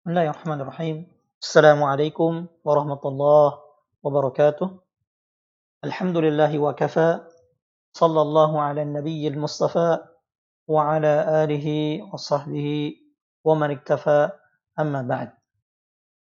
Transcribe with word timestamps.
بسم 0.00 0.16
الله 0.16 0.30
الرحمن 0.32 0.60
الرحيم 0.64 0.96
السلام 1.44 1.76
عليكم 1.84 2.32
ورحمة 2.64 3.02
الله 3.04 3.48
وبركاته 4.00 4.68
الحمد 5.84 6.16
لله 6.16 6.52
وكفى 6.56 7.20
صلى 7.92 8.20
الله 8.22 8.50
على 8.62 8.80
النبي 8.82 9.28
المصطفى 9.28 10.00
وعلى 10.72 11.44
آله 11.44 11.66
وصحبه 12.08 12.96
ومن 13.44 13.70
اكتفى 13.76 14.20
أما 14.80 15.04
بعد 15.04 15.36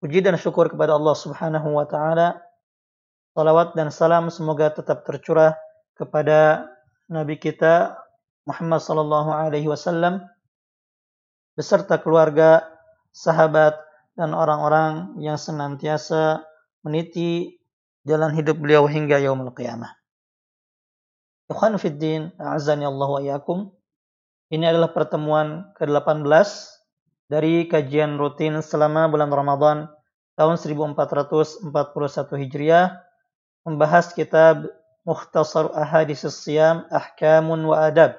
وجدا 0.05 0.37
شكر 0.37 0.77
بعد 0.77 0.91
الله 0.93 1.15
سبحانه 1.15 1.65
وتعالى 1.65 2.29
صلوات 3.33 3.73
dan 3.73 3.89
salam 3.89 4.29
semoga 4.29 4.69
tetap 4.69 5.01
tercurah 5.09 5.57
kepada 5.97 6.69
Nabi 7.09 7.41
kita 7.41 7.97
Muhammad 8.45 8.85
sallallahu 8.85 9.33
alaihi 9.33 9.65
wasallam 9.65 10.29
beserta 11.57 11.97
keluarga 11.97 12.72
sahabat 13.13 13.77
dan 14.17 14.33
orang-orang 14.37 15.17
yang 15.21 15.37
senantiasa 15.37 16.45
meniti 16.85 17.61
jalan 18.03 18.35
hidup 18.35 18.59
beliau 18.59 18.85
hingga 18.89 19.23
yaumul 19.23 19.55
qiyamah. 19.55 19.95
Ikhwan 21.53 21.77
fiddin, 21.77 22.33
a'azani 22.41 22.89
Allah 22.89 23.37
wa. 23.37 23.71
Ini 24.53 24.69
adalah 24.69 24.93
pertemuan 24.93 25.73
ke-18 25.81 26.29
dari 27.29 27.65
kajian 27.69 28.21
rutin 28.21 28.61
selama 28.61 29.09
bulan 29.09 29.33
Ramadan 29.33 29.89
tahun 30.37 30.57
1441 30.61 31.73
Hijriah 32.45 33.01
membahas 33.65 34.13
kitab 34.13 34.69
Mukhtasar 35.03 35.73
Ahadis 35.75 36.23
Siyam 36.29 36.85
Ahkamun 36.93 37.65
wa 37.65 37.91
Adab 37.91 38.17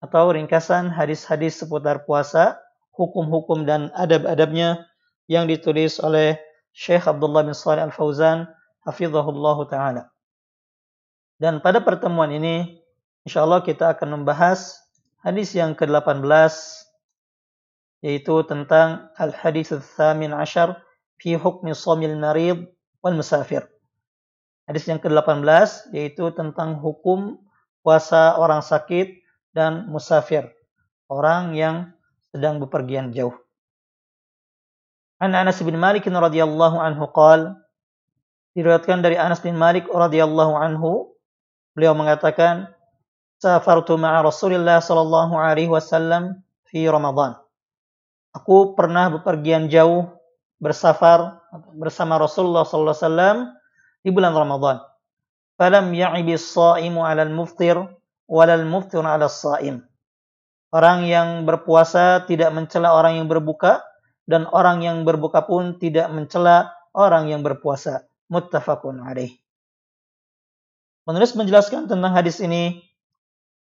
atau 0.00 0.32
ringkasan 0.32 0.92
hadis-hadis 0.92 1.60
seputar 1.60 2.04
puasa, 2.04 2.60
hukum-hukum 2.94 3.66
dan 3.66 3.90
adab-adabnya 3.94 4.86
yang 5.26 5.50
ditulis 5.50 5.98
oleh 5.98 6.38
Syekh 6.74 7.06
Abdullah 7.06 7.46
bin 7.46 7.54
Salih 7.54 7.86
Al-Fauzan 7.90 8.50
hafizahullah 8.86 9.58
taala. 9.70 10.02
Dan 11.38 11.58
pada 11.58 11.82
pertemuan 11.82 12.30
ini 12.30 12.78
insyaallah 13.26 13.66
kita 13.66 13.98
akan 13.98 14.22
membahas 14.22 14.78
hadis 15.22 15.54
yang 15.54 15.74
ke-18 15.74 16.22
yaitu 18.04 18.44
tentang 18.44 19.08
al-hadis 19.16 19.72
tsamin 19.72 20.36
ashar 20.36 20.84
fi 21.16 21.34
hukmi 21.34 21.72
somil 21.72 22.14
marid 22.14 22.68
wal 23.00 23.16
musafir. 23.16 23.64
Hadis 24.68 24.84
yang 24.88 25.00
ke-18 25.00 25.44
yaitu 25.96 26.28
tentang 26.36 26.78
hukum 26.78 27.40
puasa 27.84 28.36
orang 28.36 28.60
sakit 28.64 29.24
dan 29.56 29.88
musafir, 29.88 30.50
orang 31.08 31.56
yang 31.56 31.94
sedang 32.34 32.58
bepergian 32.58 33.14
jauh. 33.14 33.38
An 35.22 35.38
Anas 35.38 35.62
bin 35.62 35.78
Malik 35.78 36.10
radhiyallahu 36.10 36.82
anhu 36.82 37.06
qal 37.14 37.54
diriwayatkan 38.58 39.06
dari 39.06 39.14
Anas 39.14 39.38
bin 39.38 39.54
Malik 39.54 39.86
radhiyallahu 39.86 40.58
anhu 40.58 41.14
beliau 41.78 41.94
mengatakan 41.94 42.74
safartu 43.38 43.94
ma'a 43.94 44.26
Rasulillah 44.26 44.82
sallallahu 44.82 45.38
alaihi 45.38 45.70
wasallam 45.70 46.42
fi 46.66 46.90
Ramadan 46.90 47.38
Aku 48.34 48.74
pernah 48.74 49.14
bepergian 49.14 49.70
jauh 49.70 50.10
bersafar 50.58 51.38
bersama 51.78 52.18
Rasulullah 52.18 52.66
sallallahu 52.66 52.90
alaihi 52.90 53.06
wasallam 53.06 53.36
di 54.02 54.10
bulan 54.10 54.34
Ramadan. 54.34 54.82
Falam 55.54 55.94
ya'ibi 55.94 56.34
as-sha'imu 56.34 56.98
'ala 56.98 57.22
al-muftir 57.22 57.78
wala 58.26 58.58
al-muftir 58.58 59.06
'ala 59.06 59.30
as-sha'im. 59.30 59.86
Orang 60.74 61.06
yang 61.06 61.46
berpuasa 61.46 62.26
tidak 62.26 62.50
mencela 62.50 62.98
orang 62.98 63.22
yang 63.22 63.30
berbuka 63.30 63.86
dan 64.26 64.50
orang 64.50 64.82
yang 64.82 65.06
berbuka 65.06 65.46
pun 65.46 65.78
tidak 65.78 66.10
mencela 66.10 66.74
orang 66.90 67.30
yang 67.30 67.46
berpuasa. 67.46 68.10
Muttafaqun 68.26 68.98
alaih. 68.98 69.30
Penulis 71.06 71.38
menjelaskan 71.38 71.86
tentang 71.86 72.10
hadis 72.10 72.42
ini, 72.42 72.82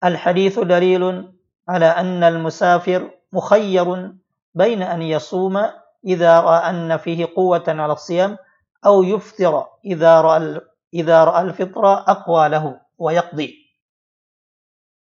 al-hadithu 0.02 0.66
dalilun 0.66 1.30
ala 1.70 1.94
anna 1.94 2.26
al-musafir 2.26 3.06
mukhayyarun 3.30 4.18
baina 4.56 4.90
an 4.90 5.04
yasuma 5.04 5.78
idza 6.02 6.42
ra'a 6.42 6.74
anna 6.74 6.98
fihi 6.98 7.30
quwwatan 7.30 7.78
'ala 7.78 7.94
siyam 7.94 8.34
aw 8.82 8.96
yuftira 9.06 9.70
idza 9.86 10.26
ra'a 10.26 10.58
idza 10.90 11.18
ra'a 11.22 11.38
al-fitra 11.44 12.02
aqwa 12.02 12.50
lahu 12.50 12.74
wa 12.98 13.10
yaqdi. 13.14 13.52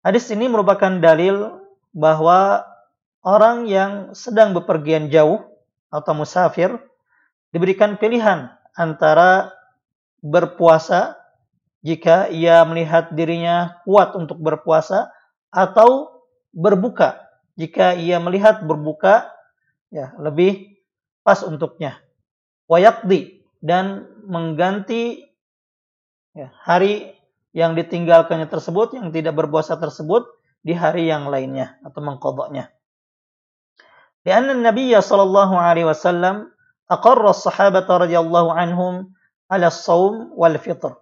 Hadis 0.03 0.27
ini 0.33 0.51
merupakan 0.51 0.99
dalil 0.99 1.64
bahwa 1.95 2.67
orang 3.23 3.65
yang 3.71 4.11
sedang 4.11 4.51
bepergian 4.51 5.07
jauh 5.07 5.39
atau 5.87 6.11
musafir 6.11 6.75
diberikan 7.55 7.95
pilihan 7.95 8.51
antara 8.75 9.55
berpuasa 10.19 11.15
jika 11.79 12.27
ia 12.27 12.67
melihat 12.67 13.15
dirinya 13.15 13.79
kuat 13.87 14.11
untuk 14.19 14.43
berpuasa 14.43 15.07
atau 15.55 16.11
berbuka 16.51 17.25
jika 17.55 17.95
ia 17.95 18.19
melihat 18.19 18.67
berbuka 18.67 19.31
ya 19.89 20.11
lebih 20.19 20.75
pas 21.23 21.41
untuknya. 21.41 21.97
Wayakdi 22.67 23.41
dan 23.63 24.05
mengganti 24.27 25.23
ya, 26.35 26.51
hari 26.61 27.15
yang 27.55 27.73
ditinggalkannya 27.79 28.51
tersebut 28.51 28.99
yang 28.99 29.15
tidak 29.15 29.39
berpuasa 29.39 29.79
tersebut 29.79 30.27
di 30.65 30.73
hari 30.73 31.05
yang 31.05 31.29
lainnya 31.29 31.77
atau 31.85 32.01
mengkodoknya. 32.01 32.73
Karena 34.25 34.57
Nabi 34.57 34.89
sallallahu 34.89 35.53
alaihi 35.53 35.85
wasallam 35.85 36.49
aqarra 36.89 37.29
as-sahabah 37.29 37.85
radhiyallahu 37.85 38.49
anhum 38.49 39.13
ala 39.45 39.69
as-shaum 39.69 40.33
wal 40.33 40.57
fitr. 40.57 40.97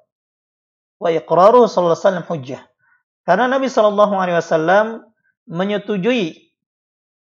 Wa 1.00 1.08
iqraruhu 1.08 1.72
sallallahu 1.72 1.96
alaihi 1.96 2.04
wasallam 2.04 2.28
hujjah. 2.28 2.62
Karena 3.24 3.48
Nabi 3.48 3.72
sallallahu 3.72 4.14
alaihi 4.20 4.36
wasallam 4.44 5.08
menyetujui 5.48 6.52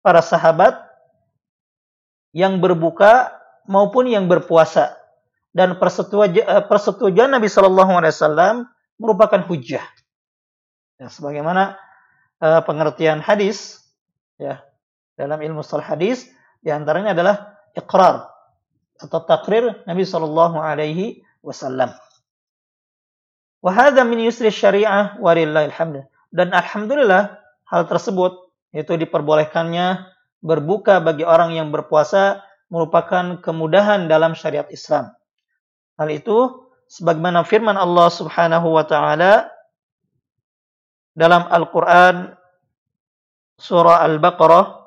para 0.01 0.25
sahabat 0.25 0.81
yang 2.33 2.59
berbuka 2.65 3.37
maupun 3.69 4.09
yang 4.09 4.29
berpuasa 4.29 4.97
dan 5.55 5.79
persetujuan, 5.79 6.35
eh, 6.35 6.65
persetujuan 6.67 7.31
Nabi 7.31 7.47
Shallallahu 7.47 7.93
Alaihi 7.95 8.13
Wasallam 8.13 8.55
merupakan 8.99 9.41
hujah. 9.47 9.87
Ya, 10.99 11.07
sebagaimana 11.09 11.79
uh, 12.41 12.63
pengertian 12.65 13.23
hadis, 13.23 13.85
ya 14.41 14.65
dalam 15.15 15.39
ilmu 15.39 15.63
salah 15.63 15.87
hadis 15.95 16.27
di 16.65 16.75
antaranya 16.75 17.15
adalah 17.15 17.37
ikrar 17.77 18.31
atau 18.99 19.21
takrir 19.27 19.85
Nabi 19.87 20.03
Shallallahu 20.03 20.59
Alaihi 20.59 21.23
Wasallam. 21.45 21.93
Wahada 23.65 24.05
min 24.05 24.21
yusri 24.25 24.53
syariah 24.53 25.17
alhamdulillah. 25.21 26.09
Dan 26.35 26.51
alhamdulillah 26.51 27.39
hal 27.71 27.83
tersebut 27.87 28.51
yaitu 28.75 28.99
diperbolehkannya 28.99 30.05
berbuka 30.43 30.99
bagi 31.01 31.23
orang 31.23 31.55
yang 31.57 31.71
berpuasa 31.71 32.43
merupakan 32.69 33.39
kemudahan 33.41 34.11
dalam 34.11 34.35
syariat 34.35 34.67
Islam. 34.69 35.15
Hal 35.95 36.11
itu 36.11 36.67
sebagaimana 36.91 37.47
firman 37.47 37.79
Allah 37.79 38.11
Subhanahu 38.11 38.75
wa 38.75 38.85
taala 38.85 39.54
dalam 41.15 41.47
Al-Qur'an 41.49 42.35
surah 43.59 44.03
Al-Baqarah 44.03 44.85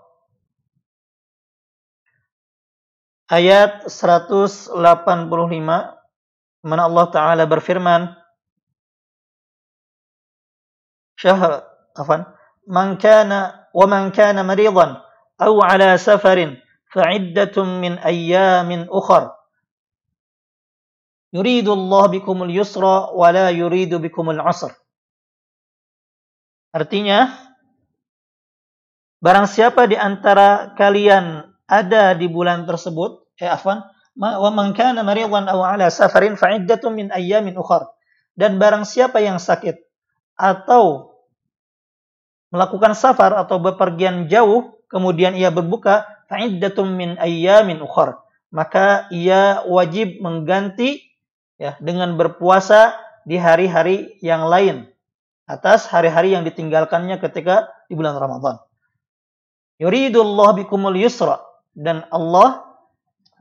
ayat 3.31 3.87
185 3.87 4.75
mana 6.67 6.81
Allah 6.85 7.05
taala 7.11 7.43
berfirman 7.47 8.11
Syah 11.17 11.65
afan 11.97 12.29
man 12.69 13.01
kana 13.01 13.65
wa 13.73 13.85
man 13.89 14.13
kana 14.13 14.45
maridan 14.45 15.01
أو 15.41 15.61
على 15.61 15.97
سفر 15.97 16.57
فعدة 16.91 17.63
من 17.63 17.97
أيام 17.97 18.87
أخر 18.89 19.31
يريد 21.33 21.67
الله 21.67 22.05
بكم 22.07 22.43
اليسر 22.43 22.83
ولا 23.13 23.49
يريد 23.49 23.95
بكم 23.95 24.29
العسر 24.29 24.71
Artinya, 26.75 27.31
barang 29.23 29.47
siapa 29.47 29.87
di 29.87 29.95
antara 29.95 30.75
kalian 30.75 31.47
ada 31.67 32.15
di 32.15 32.27
bulan 32.27 32.67
tersebut, 32.67 33.27
eh 33.39 33.47
afwan, 33.47 33.83
wa 34.17 34.49
man 34.51 34.73
kana 34.75 35.03
maridan 35.03 35.47
aw 35.47 35.63
ala 35.63 35.87
safarin 35.87 36.35
fa'iddatun 36.35 36.91
min 36.95 37.07
ayyamin 37.11 37.55
ukhar. 37.55 37.87
Dan 38.37 38.61
barang 38.61 38.85
siapa 38.85 39.17
yang 39.23 39.41
sakit 39.41 39.81
atau 40.37 41.09
melakukan 42.53 42.93
safar 42.93 43.33
atau 43.33 43.57
bepergian 43.57 44.29
jauh 44.29 44.77
kemudian 44.87 45.33
ia 45.35 45.49
berbuka, 45.49 46.05
fa'iddatum 46.29 46.87
min 46.95 47.09
ayyamin 47.17 47.81
ukhar. 47.83 48.21
Maka 48.47 49.11
ia 49.11 49.65
wajib 49.67 50.23
mengganti 50.23 51.03
ya 51.59 51.75
dengan 51.83 52.15
berpuasa 52.15 52.95
di 53.27 53.35
hari-hari 53.35 54.15
yang 54.23 54.47
lain 54.47 54.87
atas 55.47 55.87
hari-hari 55.87 56.35
yang 56.35 56.43
ditinggalkannya 56.43 57.17
ketika 57.23 57.71
di 57.87 57.95
bulan 57.95 58.19
Ramadan. 58.19 58.59
Yuridullah 59.79 60.59
bikumul 60.59 60.99
yusra 60.99 61.39
dan 61.71 62.03
Allah 62.11 62.67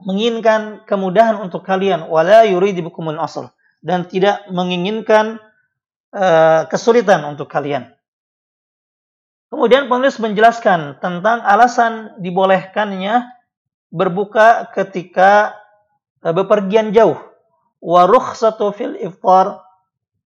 menginginkan 0.06 0.86
kemudahan 0.86 1.42
untuk 1.42 1.66
kalian 1.66 2.06
wala 2.06 2.46
yuridibukumul 2.46 3.18
asr 3.18 3.50
dan 3.82 4.06
tidak 4.06 4.46
menginginkan 4.52 5.42
uh, 6.14 6.68
kesulitan 6.70 7.26
untuk 7.26 7.50
kalian. 7.50 7.90
Kemudian 9.50 9.88
penulis 9.90 10.20
menjelaskan 10.20 11.00
tentang 11.00 11.40
alasan 11.42 12.18
dibolehkannya 12.20 13.24
berbuka 13.90 14.68
ketika 14.76 15.56
uh, 16.22 16.34
bepergian 16.36 16.92
jauh. 16.92 17.18
Wa 17.80 18.04
rukhsatu 18.04 18.76
fil 18.76 19.00
iftar 19.00 19.65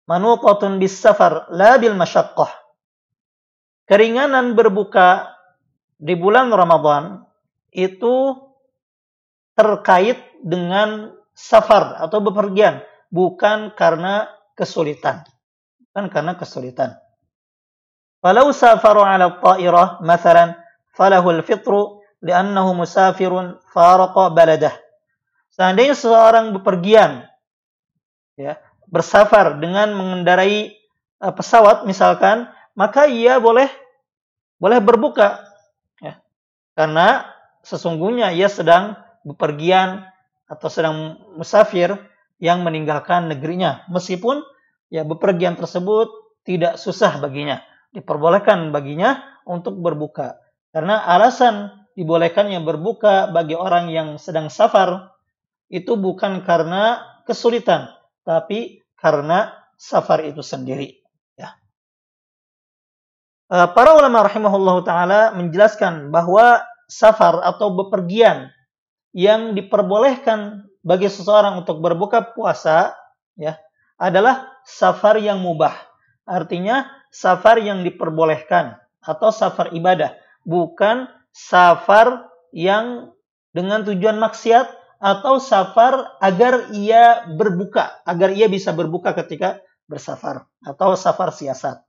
manuqatun 0.09 0.81
bis 0.81 0.97
safar 0.97 1.49
la 1.53 1.77
bil 1.81 1.97
masyaqqah. 1.97 2.51
Keringanan 3.85 4.57
berbuka 4.57 5.37
di 6.01 6.17
bulan 6.17 6.49
Ramadan 6.49 7.25
itu 7.75 8.37
terkait 9.55 10.21
dengan 10.41 11.13
safar 11.37 12.01
atau 12.01 12.23
bepergian, 12.25 12.81
bukan 13.13 13.75
karena 13.77 14.31
kesulitan. 14.57 15.27
Bukan 15.91 16.11
karena 16.11 16.33
kesulitan. 16.35 16.97
Falau 18.25 18.51
safaru 18.57 19.05
ala 19.05 19.37
ta'irah 19.37 20.01
mathalan 20.01 20.57
falahu 20.97 21.29
al-fitru 21.35 22.01
li'annahu 22.25 22.73
musafirun 22.73 23.61
faraqa 23.69 24.33
baladah. 24.33 24.73
Seandainya 25.53 25.95
seorang 25.95 26.57
bepergian 26.57 27.29
ya, 28.35 28.59
bersafar 28.95 29.59
dengan 29.59 29.91
mengendarai 29.99 30.71
uh, 31.19 31.35
pesawat 31.35 31.83
misalkan, 31.83 32.47
maka 32.79 33.11
ia 33.11 33.43
boleh 33.43 33.67
boleh 34.63 34.79
berbuka 34.79 35.43
ya. 35.99 36.23
Karena 36.79 37.27
sesungguhnya 37.67 38.31
ia 38.31 38.47
sedang 38.47 38.95
bepergian 39.27 40.07
atau 40.47 40.71
sedang 40.71 41.19
musafir 41.35 41.99
yang 42.39 42.63
meninggalkan 42.63 43.27
negerinya. 43.27 43.83
Meskipun 43.91 44.47
ya 44.95 45.03
bepergian 45.03 45.59
tersebut 45.59 46.07
tidak 46.47 46.79
susah 46.79 47.19
baginya. 47.19 47.67
Diperbolehkan 47.91 48.71
baginya 48.71 49.19
untuk 49.43 49.75
berbuka. 49.83 50.39
Karena 50.71 51.03
alasan 51.03 51.87
dibolehkannya 51.99 52.63
berbuka 52.63 53.31
bagi 53.31 53.55
orang 53.59 53.91
yang 53.91 54.19
sedang 54.19 54.51
safar 54.51 55.15
itu 55.73 55.97
bukan 55.97 56.45
karena 56.45 57.01
kesulitan, 57.25 57.89
tapi 58.27 58.84
karena 59.05 59.53
safar 59.77 60.25
itu 60.25 60.41
sendiri. 60.41 61.05
Ya. 61.37 61.61
Eh, 63.53 63.69
para 63.77 63.93
ulama 63.93 64.25
rahimahullah 64.25 64.81
taala 64.81 65.21
menjelaskan 65.37 66.09
bahwa 66.09 66.65
safar 66.89 67.45
atau 67.45 67.77
bepergian 67.77 68.49
yang 69.13 69.53
diperbolehkan 69.53 70.65
bagi 70.81 71.13
seseorang 71.13 71.61
untuk 71.61 71.85
berbuka 71.85 72.33
puasa 72.33 72.97
ya 73.37 73.61
adalah 74.01 74.49
safar 74.65 75.21
yang 75.21 75.45
mubah. 75.45 75.77
Artinya 76.25 76.89
safar 77.13 77.61
yang 77.61 77.85
diperbolehkan 77.85 78.81
atau 79.05 79.29
safar 79.29 79.77
ibadah, 79.77 80.17
bukan 80.49 81.13
safar 81.29 82.33
yang 82.57 83.13
dengan 83.53 83.85
tujuan 83.85 84.17
maksiat 84.17 84.84
atau 85.05 85.37
safar 85.37 86.17
agar 86.17 86.73
ia 86.73 87.29
berbuka, 87.29 88.01
agar 88.09 88.33
ia 88.33 88.49
bisa 88.49 88.73
berbuka 88.73 89.13
ketika 89.13 89.61
bersafar 89.85 90.49
atau 90.65 90.97
safar 90.97 91.29
siasat. 91.29 91.85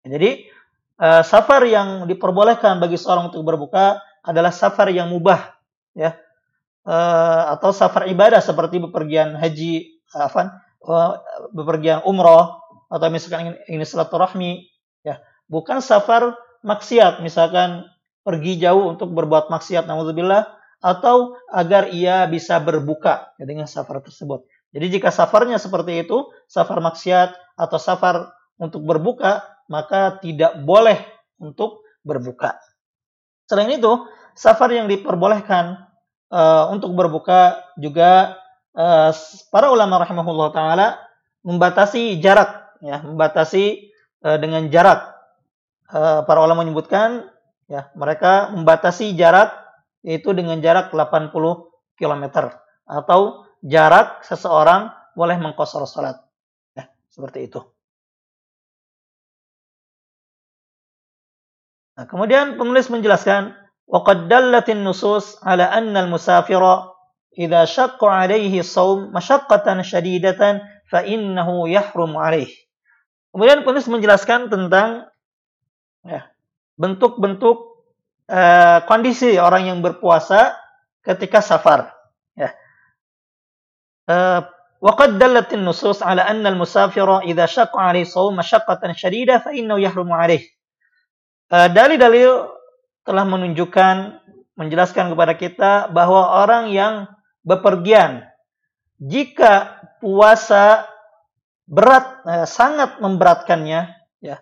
Jadi 0.00 0.48
uh, 0.96 1.20
safar 1.20 1.68
yang 1.68 2.08
diperbolehkan 2.08 2.80
bagi 2.80 2.96
seorang 2.96 3.28
untuk 3.28 3.44
berbuka 3.44 4.00
adalah 4.24 4.48
safar 4.48 4.88
yang 4.88 5.12
mubah 5.12 5.60
ya 5.92 6.16
uh, 6.88 7.52
atau 7.52 7.68
safar 7.76 8.08
ibadah 8.08 8.40
seperti 8.40 8.80
bepergian 8.80 9.36
haji, 9.36 10.00
afan, 10.16 10.48
uh, 10.88 11.20
bepergian 11.52 12.00
umroh 12.08 12.64
atau 12.88 13.08
misalkan 13.12 13.60
ini 13.68 13.84
silaturahmi, 13.84 14.70
ya, 15.04 15.20
bukan 15.52 15.84
safar 15.84 16.32
maksiat, 16.64 17.20
misalkan 17.20 17.84
pergi 18.24 18.56
jauh 18.56 18.88
untuk 18.88 19.12
berbuat 19.12 19.52
maksiat, 19.52 19.84
naudzubillah, 19.84 20.63
atau 20.84 21.32
agar 21.48 21.88
ia 21.88 22.28
bisa 22.28 22.60
berbuka 22.60 23.32
dengan 23.40 23.64
safar 23.64 24.04
tersebut. 24.04 24.44
Jadi 24.76 25.00
jika 25.00 25.08
safarnya 25.08 25.56
seperti 25.56 26.04
itu, 26.04 26.28
safar 26.44 26.84
maksiat 26.84 27.56
atau 27.56 27.78
safar 27.80 28.36
untuk 28.60 28.84
berbuka, 28.84 29.40
maka 29.72 30.20
tidak 30.20 30.60
boleh 30.60 31.00
untuk 31.40 31.80
berbuka. 32.04 32.60
Selain 33.48 33.72
itu, 33.72 34.04
safar 34.36 34.76
yang 34.76 34.84
diperbolehkan 34.84 35.88
uh, 36.28 36.68
untuk 36.68 36.92
berbuka 36.92 37.64
juga 37.80 38.36
uh, 38.76 39.08
para 39.48 39.72
ulama 39.72 40.04
rahimahullah 40.04 40.52
taala 40.52 41.00
membatasi 41.48 42.20
jarak 42.20 42.76
ya, 42.84 43.00
membatasi 43.00 43.88
uh, 44.20 44.36
dengan 44.36 44.68
jarak. 44.68 45.16
Uh, 45.88 46.28
para 46.28 46.44
ulama 46.44 46.60
menyebutkan 46.60 47.32
ya, 47.72 47.88
mereka 47.96 48.52
membatasi 48.52 49.16
jarak 49.16 49.63
yaitu 50.03 50.31
dengan 50.31 50.59
jarak 50.63 50.91
80 50.95 51.33
km 51.99 52.23
atau 52.87 53.45
jarak 53.65 54.23
seseorang 54.23 54.91
boleh 55.13 55.37
mengkosor 55.37 55.83
salat. 55.83 56.17
Ya, 56.73 56.87
seperti 57.11 57.51
itu. 57.51 57.59
Nah, 61.99 62.07
kemudian 62.07 62.55
penulis 62.55 62.87
menjelaskan 62.87 63.59
وقد 63.89 64.29
دلت 64.29 64.69
النصوص 64.69 65.43
على 65.43 65.65
أن 65.65 65.97
المسافر 65.97 66.63
إذا 67.37 67.65
شق 67.65 68.05
عليه 68.05 68.59
الصوم 68.59 69.09
مشقة 69.09 69.81
شديدة 69.81 70.41
فإنه 70.89 71.49
يحرم 71.69 72.11
عليه. 72.17 72.51
Kemudian 73.29 73.61
penulis 73.61 73.85
menjelaskan 73.85 74.49
tentang 74.49 75.05
ya, 76.01 76.33
bentuk-bentuk 76.81 77.72
uh, 78.29 78.79
kondisi 78.85 79.35
orang 79.39 79.69
yang 79.69 79.79
berpuasa 79.79 80.55
ketika 81.03 81.39
safar. 81.43 81.91
Ya. 82.37 82.53
Uh, 84.09 84.41
وقد 84.79 85.19
دلت 85.19 85.51
النصوص 85.59 86.07
على 86.07 86.23
أن 86.23 86.47
المسافر 86.47 87.27
إذا 87.27 87.45
شق 87.51 87.75
عليه 87.75 88.07
صوم 88.07 88.39
مشقة 88.39 88.79
شديدة 88.95 89.43
فإنه 89.43 89.75
يحرم 89.75 90.07
عليه. 90.07 90.43
Uh, 91.51 91.67
dalil-dalil 91.67 92.47
telah 93.03 93.25
menunjukkan 93.27 94.23
menjelaskan 94.59 95.11
kepada 95.15 95.33
kita 95.39 95.71
bahwa 95.91 96.43
orang 96.43 96.71
yang 96.71 97.11
bepergian 97.47 98.27
jika 98.99 99.79
puasa 100.03 100.83
berat 101.63 102.19
eh, 102.27 102.47
sangat 102.49 102.99
memberatkannya 102.99 103.95
ya 104.19 104.37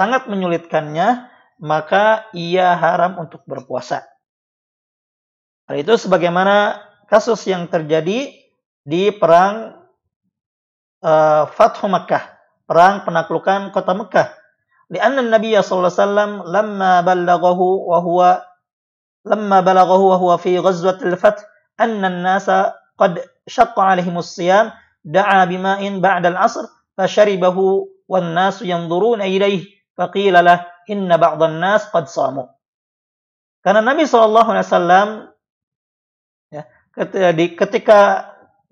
sangat 0.00 0.24
menyulitkannya 0.30 1.28
maka 1.61 2.25
ia 2.33 2.73
haram 2.73 3.21
untuk 3.21 3.45
berpuasa. 3.45 4.01
Hal 5.69 5.77
itu 5.77 5.93
sebagaimana 5.93 6.81
kasus 7.05 7.45
yang 7.45 7.69
terjadi 7.69 8.33
di 8.81 9.03
perang 9.13 9.77
uh, 11.05 11.45
Fathu 11.53 11.85
Makkah, 11.85 12.33
perang 12.65 13.05
penaklukan 13.05 13.69
kota 13.69 13.93
Mekah. 13.93 14.27
Lianna 14.91 15.21
Nabi 15.21 15.53
sallallahu 15.55 15.87
alaihi 15.87 16.01
wasallam 16.01 16.31
lamma 16.49 16.93
ballaghahu 17.05 17.67
wa 17.93 17.97
huwa 18.01 18.29
lamma 19.23 19.61
balaghahu 19.61 20.11
wa 20.11 20.17
huwa 20.17 20.35
fi 20.41 20.57
ghazwatil 20.57 21.15
fath 21.15 21.45
anna 21.77 22.09
an-nasa 22.09 22.75
qad 22.97 23.21
syaqqa 23.47 23.95
alaihim 23.95 24.17
as-siyam 24.17 24.73
da'a 25.05 25.45
bima'in 25.47 26.01
ba'da 26.01 26.33
al-'asr 26.33 26.67
fasharibahu 26.97 27.87
wan 28.09 28.33
nasu 28.35 28.67
yanzuruna 28.67 29.29
ilayhi 29.29 29.71
faqila 29.95 30.43
lahu 30.43 30.70
inna 30.89 31.17
ba'dhan 31.17 31.61
nas 31.61 31.85
qad 31.89 32.07
samu. 32.07 32.49
Karena 33.61 33.81
Nabi 33.85 34.09
saw. 34.09 34.25
ya, 36.51 36.63
ketika 37.35 37.99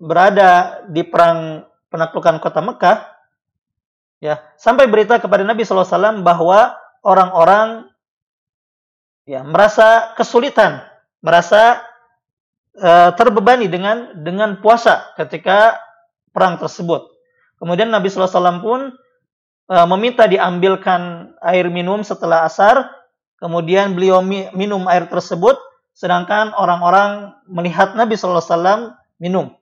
berada 0.00 0.82
di 0.90 1.06
perang 1.06 1.64
penaklukan 1.88 2.42
kota 2.42 2.60
Mekah 2.60 2.98
ya, 4.18 4.42
sampai 4.58 4.90
berita 4.90 5.22
kepada 5.22 5.46
Nabi 5.46 5.62
saw 5.62 5.86
bahwa 6.20 6.74
orang-orang 7.06 7.86
ya 9.24 9.46
merasa 9.46 10.12
kesulitan, 10.18 10.82
merasa 11.22 11.86
uh, 12.82 13.14
terbebani 13.14 13.70
dengan 13.70 14.10
dengan 14.26 14.58
puasa 14.58 15.14
ketika 15.14 15.78
perang 16.34 16.58
tersebut. 16.58 17.14
Kemudian 17.62 17.94
Nabi 17.94 18.10
saw 18.10 18.26
pun 18.58 18.90
meminta 19.70 20.26
diambilkan 20.26 21.30
air 21.46 21.70
minum 21.70 22.02
setelah 22.02 22.42
asar, 22.42 22.90
kemudian 23.38 23.94
beliau 23.94 24.18
minum 24.50 24.90
air 24.90 25.06
tersebut, 25.06 25.54
sedangkan 25.94 26.50
orang-orang 26.58 27.38
melihat 27.46 27.94
Nabi 27.94 28.18
SAW 28.18 28.98
minum. 29.22 29.54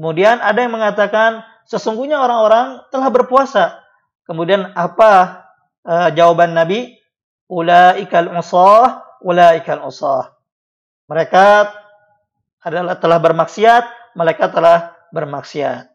Kemudian 0.00 0.40
ada 0.40 0.64
yang 0.64 0.72
mengatakan 0.72 1.44
sesungguhnya 1.68 2.18
orang-orang 2.18 2.82
telah 2.88 3.08
berpuasa 3.12 3.84
Kemudian 4.24 4.72
apa 4.72 5.44
uh, 5.84 6.08
jawaban 6.12 6.56
Nabi? 6.56 6.96
Ulaikal 7.44 8.32
usah, 8.32 9.04
ulaikal 9.20 9.84
usah. 9.84 10.32
Mereka 11.12 11.68
adalah 12.64 12.96
telah 12.96 13.20
bermaksiat, 13.20 14.16
mereka 14.16 14.48
telah 14.48 14.96
bermaksiat. 15.12 15.92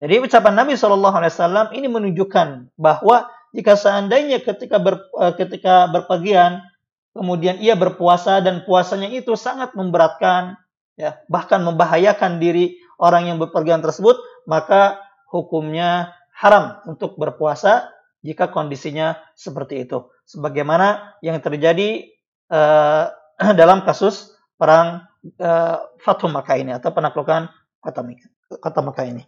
Jadi 0.00 0.16
ucapan 0.16 0.56
Nabi 0.56 0.80
Shallallahu 0.80 1.12
Alaihi 1.12 1.32
Wasallam 1.36 1.66
ini 1.76 1.86
menunjukkan 1.92 2.72
bahwa 2.80 3.28
jika 3.52 3.76
seandainya 3.76 4.40
ketika 4.40 4.80
ber, 4.80 5.12
eh, 5.20 5.36
ketika 5.36 5.92
berpergian 5.92 6.64
kemudian 7.12 7.60
ia 7.60 7.76
berpuasa 7.76 8.40
dan 8.40 8.64
puasanya 8.64 9.12
itu 9.12 9.36
sangat 9.36 9.76
memberatkan 9.76 10.56
ya 10.96 11.20
bahkan 11.28 11.60
membahayakan 11.60 12.40
diri 12.40 12.80
orang 12.96 13.28
yang 13.28 13.36
berpergian 13.36 13.84
tersebut 13.84 14.16
maka 14.48 15.04
hukumnya 15.28 16.16
haram 16.32 16.80
untuk 16.88 17.20
berpuasa 17.20 17.92
jika 18.24 18.48
kondisinya 18.48 19.20
seperti 19.36 19.84
itu. 19.84 20.08
Sebagaimana 20.24 21.20
yang 21.20 21.36
terjadi 21.44 22.08
uh, 22.48 23.12
dalam 23.60 23.84
kasus 23.84 24.32
perang 24.56 25.04
uh, 25.36 25.76
Fathum 26.00 26.32
Makkah 26.32 26.56
ini 26.56 26.72
atau 26.72 26.88
penaklukan 26.88 27.52
kota 27.84 28.80
Makkah 28.80 29.04
ini 29.04 29.24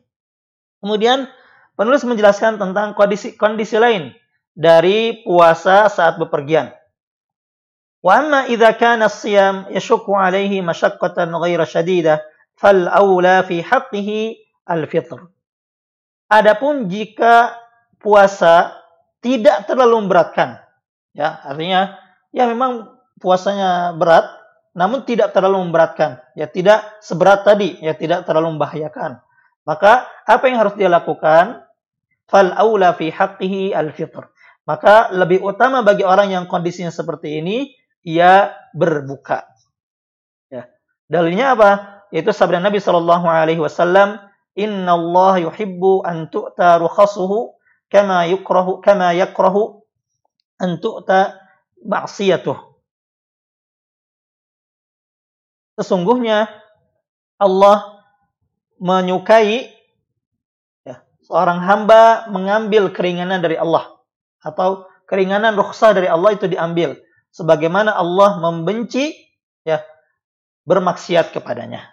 Kemudian 0.82 1.30
penulis 1.78 2.02
menjelaskan 2.02 2.58
tentang 2.58 2.98
kondisi 2.98 3.38
kondisi 3.38 3.78
lain 3.78 4.10
dari 4.52 5.22
puasa 5.22 5.86
saat 5.86 6.18
bepergian. 6.18 6.74
Wa 8.02 8.18
amma 8.18 8.50
idza 8.50 8.74
kana 8.74 9.06
as-siyam 9.06 9.70
yashukku 9.70 10.10
alayhi 10.18 10.58
mashaqqatan 10.58 11.30
ghaira 11.30 11.62
shadidah 11.62 12.18
fal 12.58 12.90
aula 12.90 13.46
fi 13.46 13.62
haqqihi 13.62 14.42
al-fitr. 14.66 15.22
Adapun 16.26 16.90
jika 16.90 17.54
puasa 18.02 18.74
tidak 19.22 19.70
terlalu 19.70 20.02
memberatkan, 20.02 20.58
ya 21.14 21.46
artinya 21.46 21.94
ya 22.34 22.50
memang 22.50 22.90
puasanya 23.22 23.94
berat, 23.94 24.26
namun 24.74 25.06
tidak 25.06 25.30
terlalu 25.30 25.62
memberatkan, 25.62 26.18
ya 26.34 26.50
tidak 26.50 26.82
seberat 26.98 27.46
tadi, 27.46 27.78
ya 27.78 27.94
tidak 27.94 28.26
terlalu 28.26 28.58
membahayakan. 28.58 29.22
Maka 29.62 30.10
apa 30.26 30.44
yang 30.50 30.58
harus 30.62 30.74
dia 30.74 30.90
lakukan? 30.90 31.62
Fal 32.26 32.50
aula 32.54 32.94
fi 32.96 33.10
haqqihi 33.12 33.74
al 33.76 33.94
fitr. 33.94 34.26
Maka 34.66 35.10
lebih 35.10 35.42
utama 35.42 35.82
bagi 35.82 36.06
orang 36.06 36.30
yang 36.30 36.44
kondisinya 36.46 36.94
seperti 36.94 37.42
ini 37.42 37.74
ia 38.06 38.54
berbuka. 38.74 39.46
Ya. 40.50 40.70
Dalilnya 41.10 41.58
apa? 41.58 41.70
Yaitu 42.14 42.30
sabda 42.30 42.62
Nabi 42.62 42.78
Shallallahu 42.78 43.26
Alaihi 43.26 43.58
Wasallam, 43.58 44.22
Inna 44.54 44.94
Allah 44.94 45.48
yuhibbu 45.48 46.04
an 46.04 46.28
tu'ta 46.28 46.76
rukhasuhu 46.76 47.56
kama 47.88 48.28
yukrahu 48.28 48.84
kama 48.84 49.16
yakrahu 49.16 49.80
an 50.60 50.76
tu'ta 50.78 51.40
ma'siyatuh. 51.82 52.56
Sesungguhnya 55.80 56.52
Allah 57.40 57.91
menyukai 58.82 59.70
ya, 60.82 61.06
seorang 61.22 61.62
hamba 61.62 62.26
mengambil 62.34 62.90
keringanan 62.90 63.38
dari 63.38 63.54
Allah 63.54 63.94
atau 64.42 64.90
keringanan 65.06 65.54
rukhsah 65.54 65.94
dari 65.94 66.10
Allah 66.10 66.34
itu 66.34 66.50
diambil 66.50 66.98
sebagaimana 67.30 67.94
Allah 67.94 68.42
membenci 68.42 69.14
ya 69.62 69.78
bermaksiat 70.66 71.30
kepadanya. 71.30 71.86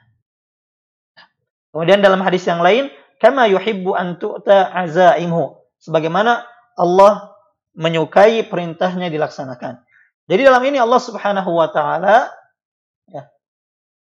Kemudian 1.69 2.01
dalam 2.01 2.25
hadis 2.25 2.49
yang 2.49 2.65
lain, 2.65 2.89
kama 3.21 3.45
yuhibbu 3.45 3.93
an 3.93 4.17
tu'ta 4.17 4.73
azaimhu, 4.73 5.61
sebagaimana 5.77 6.41
Allah 6.73 7.37
menyukai 7.77 8.49
perintahnya 8.49 9.13
dilaksanakan. 9.13 9.85
Jadi 10.29 10.41
dalam 10.45 10.61
ini 10.65 10.81
Allah 10.81 11.01
Subhanahu 11.01 11.51
wa 11.53 11.69
taala 11.69 12.29
ya, 13.09 13.29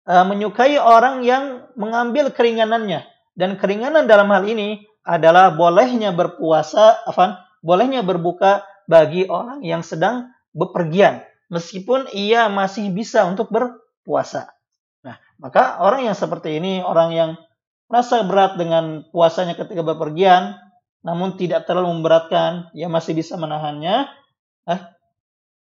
e, 0.08 0.14
menyukai 0.24 0.80
orang 0.80 1.28
yang 1.28 1.68
mengambil 1.76 2.32
keringanannya 2.32 3.04
dan 3.36 3.60
keringanan 3.60 4.08
dalam 4.08 4.32
hal 4.32 4.48
ini 4.48 4.88
adalah 5.04 5.54
bolehnya 5.54 6.16
berpuasa, 6.16 7.04
afan, 7.04 7.36
bolehnya 7.60 8.02
berbuka 8.02 8.64
bagi 8.88 9.28
orang 9.28 9.62
yang 9.62 9.84
sedang 9.84 10.32
bepergian 10.56 11.28
meskipun 11.52 12.12
ia 12.16 12.48
masih 12.48 12.92
bisa 12.92 13.28
untuk 13.28 13.52
berpuasa. 13.52 14.52
Nah, 15.04 15.20
maka 15.40 15.80
orang 15.84 16.08
yang 16.08 16.18
seperti 16.18 16.60
ini 16.60 16.84
orang 16.84 17.10
yang 17.16 17.30
merasa 17.88 18.24
berat 18.28 18.60
dengan 18.60 19.08
puasanya 19.12 19.56
ketika 19.56 19.84
bepergian 19.84 20.60
namun 21.08 21.40
tidak 21.40 21.64
terlalu 21.64 21.96
memberatkan, 21.96 22.68
ia 22.76 22.92
masih 22.92 23.16
bisa 23.16 23.40
menahannya, 23.40 24.12
eh, 24.68 24.82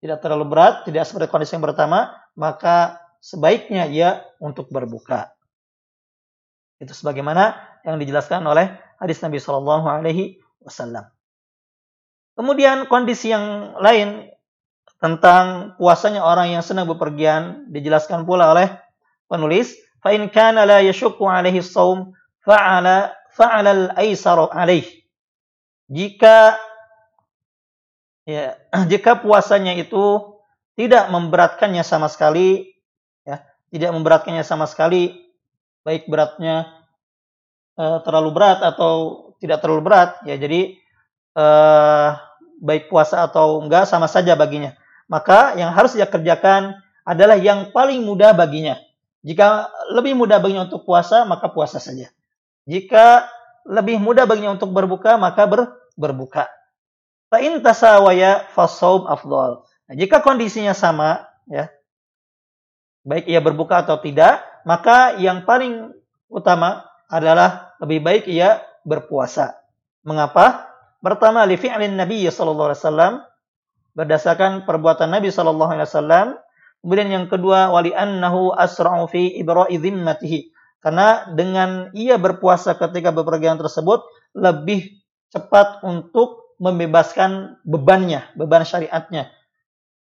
tidak 0.03 0.19
terlalu 0.19 0.50
berat, 0.50 0.83
tidak 0.83 1.07
seperti 1.07 1.31
kondisi 1.31 1.55
yang 1.55 1.62
pertama, 1.62 2.19
maka 2.35 2.99
sebaiknya 3.26 3.90
ia 3.90 4.23
untuk 4.38 4.71
berbuka. 4.71 5.35
Itu 6.78 6.95
sebagaimana 6.95 7.59
yang 7.83 7.99
dijelaskan 7.99 8.47
oleh 8.47 8.78
hadis 9.02 9.18
Nabi 9.18 9.42
Shallallahu 9.42 9.87
Alaihi 9.90 10.38
Wasallam. 10.62 11.11
Kemudian 12.38 12.87
kondisi 12.87 13.35
yang 13.35 13.75
lain 13.83 14.30
tentang 15.02 15.75
puasanya 15.80 16.23
orang 16.23 16.54
yang 16.54 16.62
senang 16.62 16.87
bepergian 16.87 17.66
dijelaskan 17.75 18.23
pula 18.23 18.54
oleh 18.54 18.71
penulis 19.26 19.75
fa 20.00 20.14
in 20.14 20.30
kana 20.30 20.64
la 20.64 20.80
yashukku 20.80 21.26
alaihi 21.26 21.61
shaum 21.61 22.16
fa'ala 22.45 23.12
fa'ala 23.37 23.71
al-aisar 23.92 24.40
alaih 24.56 24.85
jika 25.92 26.56
ya 28.25 28.56
jika 28.92 29.21
puasanya 29.21 29.76
itu 29.76 30.37
tidak 30.76 31.09
memberatkannya 31.12 31.85
sama 31.85 32.09
sekali 32.09 32.75
tidak 33.76 33.92
memberatkannya 33.92 34.42
sama 34.42 34.64
sekali 34.64 35.12
baik 35.85 36.09
beratnya 36.09 36.73
uh, 37.76 38.00
terlalu 38.02 38.33
berat 38.33 38.64
atau 38.64 39.28
tidak 39.37 39.61
terlalu 39.61 39.92
berat 39.92 40.16
ya 40.25 40.40
jadi 40.40 40.80
uh, 41.37 42.16
baik 42.64 42.88
puasa 42.88 43.28
atau 43.28 43.61
enggak 43.61 43.85
sama 43.85 44.09
saja 44.09 44.33
baginya 44.33 44.73
maka 45.06 45.54
yang 45.54 45.71
harus 45.71 45.95
dia 45.95 46.06
kerjakan 46.06 46.83
adalah 47.06 47.38
yang 47.38 47.71
paling 47.71 48.02
mudah 48.02 48.35
baginya. 48.35 48.75
Jika 49.23 49.71
lebih 49.95 50.18
mudah 50.18 50.42
baginya 50.42 50.66
untuk 50.66 50.83
puasa, 50.83 51.23
maka 51.23 51.47
puasa 51.50 51.78
saja. 51.78 52.11
Jika 52.66 53.30
lebih 53.66 54.02
mudah 54.02 54.26
baginya 54.26 54.54
untuk 54.59 54.75
berbuka, 54.75 55.14
maka 55.14 55.47
ber, 55.47 55.71
berbuka. 55.95 56.50
Fa'in 57.30 57.59
tasawaya 57.62 58.47
fasaum 58.54 59.06
afdol. 59.06 59.66
Nah, 59.87 59.95
jika 59.95 60.23
kondisinya 60.23 60.75
sama, 60.75 61.26
ya, 61.47 61.71
baik 63.07 63.31
ia 63.31 63.39
berbuka 63.39 63.87
atau 63.87 64.03
tidak, 64.03 64.43
maka 64.67 65.15
yang 65.23 65.47
paling 65.47 65.95
utama 66.27 66.83
adalah 67.07 67.79
lebih 67.79 68.03
baik 68.03 68.25
ia 68.27 68.61
berpuasa. 68.83 69.55
Mengapa? 70.03 70.67
Pertama, 70.99 71.47
li 71.47 71.55
fi'lin 71.55 71.95
Nabi 71.95 72.27
sallallahu 72.27 72.75
alaihi 72.75 72.83
wasallam 72.83 73.15
berdasarkan 73.97 74.69
perbuatan 74.69 75.09
Nabi 75.09 75.33
Shallallahu 75.33 75.73
Alaihi 75.73 75.89
Wasallam. 75.89 76.29
Kemudian 76.85 77.09
yang 77.09 77.27
kedua 77.27 77.73
wali 77.73 77.97
annahu 77.97 78.53
asra'u 78.53 79.09
fi 79.09 79.33
ibra'i 79.41 79.81
dhimmatihi. 79.81 80.53
Karena 80.85 81.27
dengan 81.35 81.91
ia 81.97 82.21
berpuasa 82.21 82.77
ketika 82.79 83.11
bepergian 83.11 83.59
tersebut 83.59 84.07
lebih 84.37 85.03
cepat 85.33 85.83
untuk 85.83 86.55
membebaskan 86.63 87.59
bebannya, 87.67 88.23
beban 88.39 88.63
syariatnya. 88.63 89.33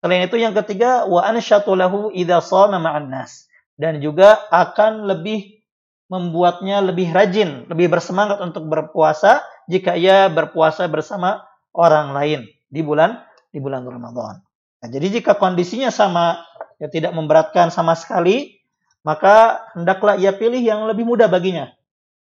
Selain 0.02 0.26
itu 0.26 0.34
yang 0.34 0.50
ketiga 0.58 1.06
wa 1.06 1.22
ansyatu 1.22 1.78
lahu 1.78 2.10
idza 2.10 2.42
shama 2.42 2.82
ma'an 2.82 3.06
nas 3.06 3.46
dan 3.78 4.02
juga 4.02 4.42
akan 4.50 5.06
lebih 5.06 5.62
membuatnya 6.10 6.82
lebih 6.82 7.14
rajin, 7.14 7.70
lebih 7.70 7.88
bersemangat 7.88 8.42
untuk 8.42 8.66
berpuasa 8.66 9.46
jika 9.70 9.94
ia 9.94 10.26
berpuasa 10.26 10.90
bersama 10.90 11.46
orang 11.70 12.12
lain 12.12 12.40
di 12.66 12.82
bulan 12.82 13.22
di 13.54 13.62
bulan 13.62 13.86
Ramadan. 13.86 14.42
Nah, 14.82 14.88
jadi 14.90 15.22
jika 15.22 15.38
kondisinya 15.38 15.94
sama, 15.94 16.42
ya 16.82 16.90
tidak 16.90 17.14
memberatkan 17.14 17.70
sama 17.70 17.94
sekali, 17.94 18.58
maka 19.06 19.62
hendaklah 19.76 20.18
ia 20.18 20.34
pilih 20.34 20.58
yang 20.58 20.90
lebih 20.90 21.06
mudah 21.06 21.30
baginya. 21.30 21.70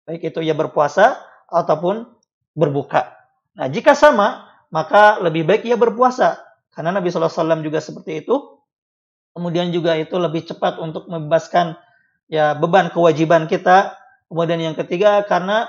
Baik 0.03 0.35
itu 0.35 0.43
ia 0.43 0.57
berpuasa 0.57 1.21
ataupun 1.47 2.09
berbuka. 2.59 3.15
Nah, 3.55 3.71
jika 3.71 3.95
sama, 3.95 4.51
maka 4.75 5.23
lebih 5.23 5.47
baik 5.47 5.63
ia 5.69 5.79
berpuasa. 5.79 6.48
Karena 6.79 6.95
Nabi 6.95 7.11
SAW 7.11 7.59
juga 7.59 7.83
seperti 7.83 8.23
itu. 8.23 8.39
Kemudian 9.35 9.75
juga 9.75 9.99
itu 9.99 10.15
lebih 10.15 10.47
cepat 10.47 10.79
untuk 10.79 11.11
membebaskan 11.11 11.75
ya 12.31 12.55
beban 12.55 12.95
kewajiban 12.95 13.51
kita. 13.51 13.99
Kemudian 14.31 14.63
yang 14.63 14.79
ketiga, 14.79 15.27
karena 15.27 15.67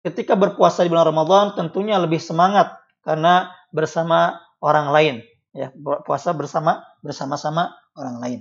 ketika 0.00 0.40
berpuasa 0.40 0.88
di 0.88 0.88
bulan 0.88 1.12
Ramadan 1.12 1.52
tentunya 1.52 2.00
lebih 2.00 2.16
semangat 2.16 2.80
karena 3.04 3.52
bersama 3.76 4.40
orang 4.64 4.88
lain 4.88 5.14
ya 5.52 5.68
puasa 6.08 6.32
bersama 6.32 6.80
bersama-sama 7.04 7.76
orang 7.92 8.16
lain. 8.24 8.40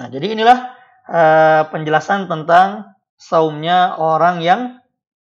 Nah, 0.00 0.08
jadi 0.08 0.32
inilah 0.32 0.58
uh, 1.12 1.62
penjelasan 1.68 2.24
tentang 2.24 2.96
saumnya 3.20 4.00
orang 4.00 4.40
yang 4.40 4.80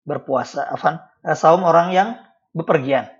berpuasa, 0.07 0.63
afan, 0.63 1.03
uh, 1.27 1.35
saum 1.35 1.67
orang 1.67 1.91
yang 1.91 2.09
bepergian. 2.55 3.11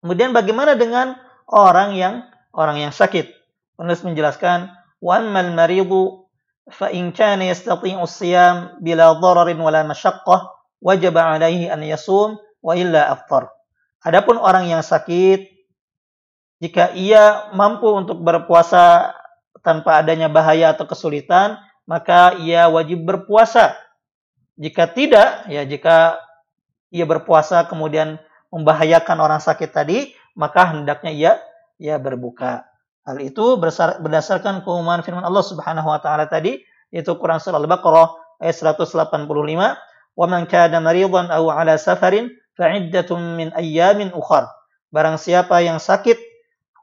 Kemudian 0.00 0.32
bagaimana 0.32 0.76
dengan 0.76 1.20
orang 1.48 1.96
yang 1.96 2.14
orang 2.54 2.80
yang 2.80 2.92
sakit. 2.94 3.28
Penulis 3.74 4.06
menjelaskan, 4.06 4.70
"Wammal 5.02 5.50
maridu 5.52 6.30
fa 6.70 6.88
in 6.94 7.10
kana 7.10 7.50
yastati'u 7.50 8.04
siyam 8.06 8.78
bila 8.80 9.18
dararin 9.18 9.58
wala 9.58 9.82
masyaqqah, 9.84 10.54
wajib 10.80 11.18
'alaihi 11.18 11.68
an 11.68 11.82
yasum 11.82 12.38
wa 12.62 12.72
illa 12.78 13.10
aftar." 13.10 13.50
Adapun 14.04 14.36
orang 14.36 14.68
yang 14.68 14.84
sakit 14.84 15.54
jika 16.62 16.94
ia 16.96 17.50
mampu 17.52 17.90
untuk 17.92 18.22
berpuasa 18.22 19.12
tanpa 19.64 20.00
adanya 20.00 20.32
bahaya 20.32 20.72
atau 20.72 20.88
kesulitan, 20.88 21.60
maka 21.84 22.36
ia 22.40 22.68
wajib 22.72 23.04
berpuasa. 23.04 23.76
Jika 24.54 24.88
tidak, 24.92 25.50
ya 25.50 25.66
jika 25.66 26.22
ia 26.94 27.04
berpuasa 27.04 27.66
kemudian 27.66 28.22
membahayakan 28.54 29.18
orang 29.18 29.40
sakit 29.42 29.74
tadi, 29.74 30.14
maka 30.34 30.74
hendaknya 30.74 31.12
ia 31.14 31.32
ia 31.78 31.96
berbuka. 31.98 32.66
Hal 33.04 33.20
itu 33.20 33.60
berdasarkan 34.00 34.64
keumuman 34.64 35.04
firman 35.04 35.26
Allah 35.26 35.44
Subhanahu 35.44 35.88
wa 35.90 36.00
taala 36.00 36.24
tadi, 36.30 36.62
yaitu 36.88 37.14
Quran 37.18 37.36
surah 37.36 37.60
Al-Baqarah 37.60 38.40
ayat 38.40 38.56
185, 38.56 39.76
"Wa 40.16 40.26
man 40.30 40.48
kana 40.48 40.80
maridan 40.80 41.28
aw 41.28 41.44
'ala 41.52 41.76
safarin 41.76 42.32
fa'iddatun 42.56 43.36
min 43.36 43.48
ayyamin 43.52 44.14
ukhar. 44.14 44.48
Barang 44.94 45.18
siapa 45.18 45.58
yang 45.60 45.82
sakit 45.82 46.16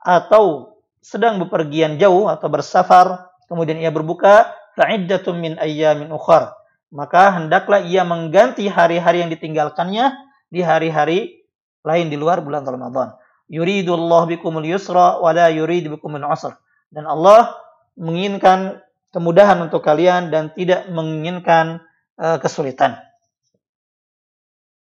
atau 0.04 0.76
sedang 1.02 1.42
bepergian 1.42 1.98
jauh 1.98 2.30
atau 2.30 2.52
bersafar, 2.52 3.32
kemudian 3.48 3.80
ia 3.80 3.90
berbuka, 3.90 4.52
fa'iddatun 4.78 5.36
min 5.40 5.54
ayyamin 5.58 6.12
ukhar. 6.12 6.54
Maka 6.92 7.40
hendaklah 7.40 7.82
ia 7.88 8.04
mengganti 8.04 8.68
hari-hari 8.68 9.24
yang 9.24 9.32
ditinggalkannya 9.32 10.12
di 10.52 10.60
hari-hari 10.60 11.48
lain 11.88 12.12
di 12.12 12.20
luar 12.20 12.44
bulan 12.44 12.68
Ramadan. 12.68 13.16
Yuridullah 13.52 14.32
bikumul 14.32 14.64
yusra 14.64 15.20
wa 15.20 15.36
la 15.36 15.52
yurid 15.52 15.92
bikumul 15.92 16.24
usra. 16.24 16.56
Dan 16.88 17.04
Allah 17.04 17.52
menginginkan 18.00 18.80
kemudahan 19.12 19.60
untuk 19.60 19.84
kalian 19.84 20.32
dan 20.32 20.56
tidak 20.56 20.88
menginginkan 20.88 21.84
uh, 22.16 22.40
kesulitan. 22.40 22.96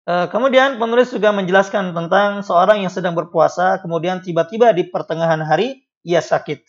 Eh, 0.04 0.28
kemudian 0.28 0.84
penulis 0.84 1.16
juga 1.16 1.32
menjelaskan 1.32 1.96
tentang 1.96 2.44
seorang 2.44 2.84
yang 2.84 2.92
sedang 2.92 3.16
berpuasa, 3.16 3.80
kemudian 3.80 4.20
tiba-tiba 4.20 4.76
di 4.76 4.92
pertengahan 4.92 5.40
hari 5.40 5.88
ia 6.04 6.20
sakit. 6.20 6.60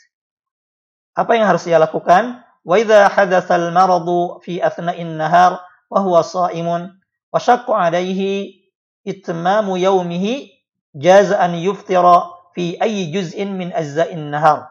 Apa 1.19 1.35
yang 1.35 1.50
harus 1.50 1.67
ia 1.67 1.83
lakukan? 1.83 2.47
Wa 2.62 2.79
idza 2.79 3.11
hadatsa 3.11 3.59
al-maradu 3.59 4.38
fi 4.38 4.62
athna'in 4.62 5.19
nahar 5.19 5.59
wa 5.91 5.99
huwa 5.99 6.23
sha'imun 6.23 6.95
wa 7.35 7.38
shaqqa 7.43 7.75
'alayhi 7.75 8.71
itmamu 9.03 9.83
yawmihi 9.83 10.53
jaz 10.95 11.35
an 11.35 11.59
yuftira 11.59 12.33
fi 12.55 12.79
ayyi 12.79 13.11
juz'in 13.11 13.59
min 13.59 13.75
ajza'in 13.75 14.31
nahar. 14.31 14.71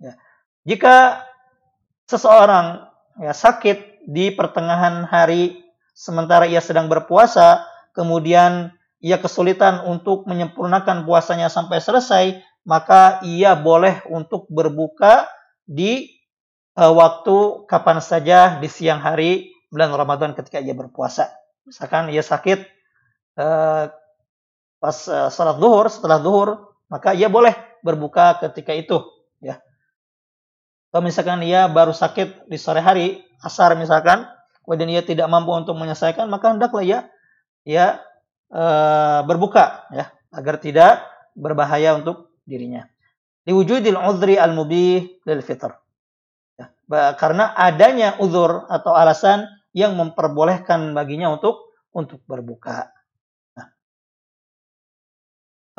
Ya. 0.00 0.16
Jika 0.64 1.24
seseorang 2.08 2.88
ya, 3.20 3.36
sakit 3.36 4.08
di 4.08 4.32
pertengahan 4.32 5.04
hari 5.04 5.60
sementara 5.92 6.48
ia 6.48 6.64
sedang 6.64 6.88
berpuasa, 6.88 7.68
kemudian 7.92 8.72
ia 9.00 9.20
kesulitan 9.20 9.84
untuk 9.84 10.24
menyempurnakan 10.24 11.04
puasanya 11.04 11.52
sampai 11.52 11.80
selesai, 11.80 12.40
maka 12.64 13.20
ia 13.24 13.56
boleh 13.56 14.04
untuk 14.08 14.48
berbuka 14.48 15.28
di 15.64 16.08
uh, 16.76 16.92
waktu 16.92 17.68
kapan 17.68 18.00
saja 18.00 18.60
di 18.60 18.68
siang 18.68 19.00
hari 19.00 19.52
bulan 19.72 19.92
Ramadan 19.92 20.32
ketika 20.36 20.60
ia 20.60 20.76
berpuasa. 20.76 21.32
Misalkan 21.64 22.12
ia 22.12 22.24
sakit 22.24 22.64
uh, 23.40 23.92
pas 24.80 24.96
uh, 25.06 25.28
salat 25.28 25.60
zuhur, 25.60 25.86
setelah 25.92 26.18
zuhur, 26.24 26.74
maka 26.88 27.12
ia 27.12 27.28
boleh 27.28 27.52
berbuka 27.84 28.40
ketika 28.42 28.72
itu, 28.72 28.98
ya. 29.38 29.60
Kalau 30.90 31.06
misalkan 31.06 31.44
ia 31.46 31.70
baru 31.70 31.94
sakit 31.94 32.50
di 32.50 32.58
sore 32.58 32.82
hari, 32.82 33.22
asar 33.44 33.78
misalkan, 33.78 34.26
kemudian 34.66 34.90
ia 34.90 35.02
tidak 35.06 35.30
mampu 35.30 35.54
untuk 35.54 35.78
menyelesaikan, 35.78 36.26
maka 36.26 36.50
hendaklah 36.50 36.82
ia 36.82 36.98
ya 37.62 38.02
e, 38.50 38.62
berbuka 39.22 39.86
ya 39.94 40.10
agar 40.34 40.58
tidak 40.58 41.06
berbahaya 41.38 41.94
untuk 41.94 42.34
dirinya. 42.42 42.90
Diwujudil 43.46 43.96
udhri 43.96 44.36
al-mubih 44.36 45.22
lil 45.22 45.42
fitr. 45.46 45.72
Ya, 46.58 46.74
karena 47.16 47.54
adanya 47.54 48.18
uzur 48.18 48.66
atau 48.66 48.92
alasan 48.92 49.46
yang 49.70 49.94
memperbolehkan 49.94 50.92
baginya 50.92 51.30
untuk 51.30 51.70
untuk 51.94 52.20
berbuka. 52.26 52.90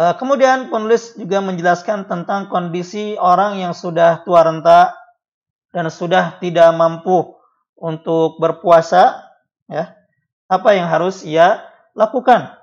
Nah. 0.02 0.18
E, 0.18 0.18
kemudian 0.18 0.74
penulis 0.74 1.14
juga 1.14 1.46
menjelaskan 1.46 2.10
tentang 2.10 2.50
kondisi 2.50 3.14
orang 3.22 3.62
yang 3.62 3.78
sudah 3.78 4.26
tua 4.26 4.42
renta 4.42 4.98
dan 5.70 5.94
sudah 5.94 6.42
tidak 6.42 6.74
mampu 6.74 7.38
untuk 7.78 8.42
berpuasa 8.42 9.30
ya 9.70 9.94
apa 10.50 10.70
yang 10.74 10.90
harus 10.90 11.22
ia 11.22 11.62
lakukan. 11.94 12.58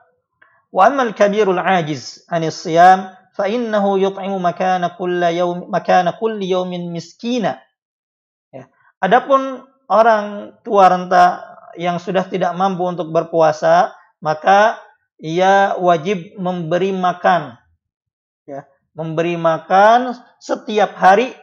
Wa 0.69 0.91
ammal 0.91 1.15
kabirul 1.15 1.63
ajiz 1.63 2.27
anis 2.29 2.61
siyam 2.61 3.15
fa 3.33 3.47
innahu 3.47 3.97
yut'imu 3.97 4.37
makana 4.43 4.99
kulli 4.99 5.39
yawm 5.39 5.71
makana 5.71 6.19
kulli 6.19 6.51
yawmin 6.51 6.91
miskina. 6.91 7.63
Ya. 8.53 8.69
Adapun 9.01 9.65
orang 9.89 10.59
tua 10.67 10.91
renta 10.93 11.47
yang 11.79 12.03
sudah 12.03 12.27
tidak 12.27 12.53
mampu 12.59 12.83
untuk 12.85 13.09
berpuasa, 13.15 13.95
maka 14.19 14.88
ia 15.19 15.75
wajib 15.79 16.39
memberi 16.39 16.95
makan. 16.95 17.59
Ya, 18.49 18.65
memberi 18.97 19.37
makan 19.37 20.17
setiap 20.41 20.97
hari 20.97 21.37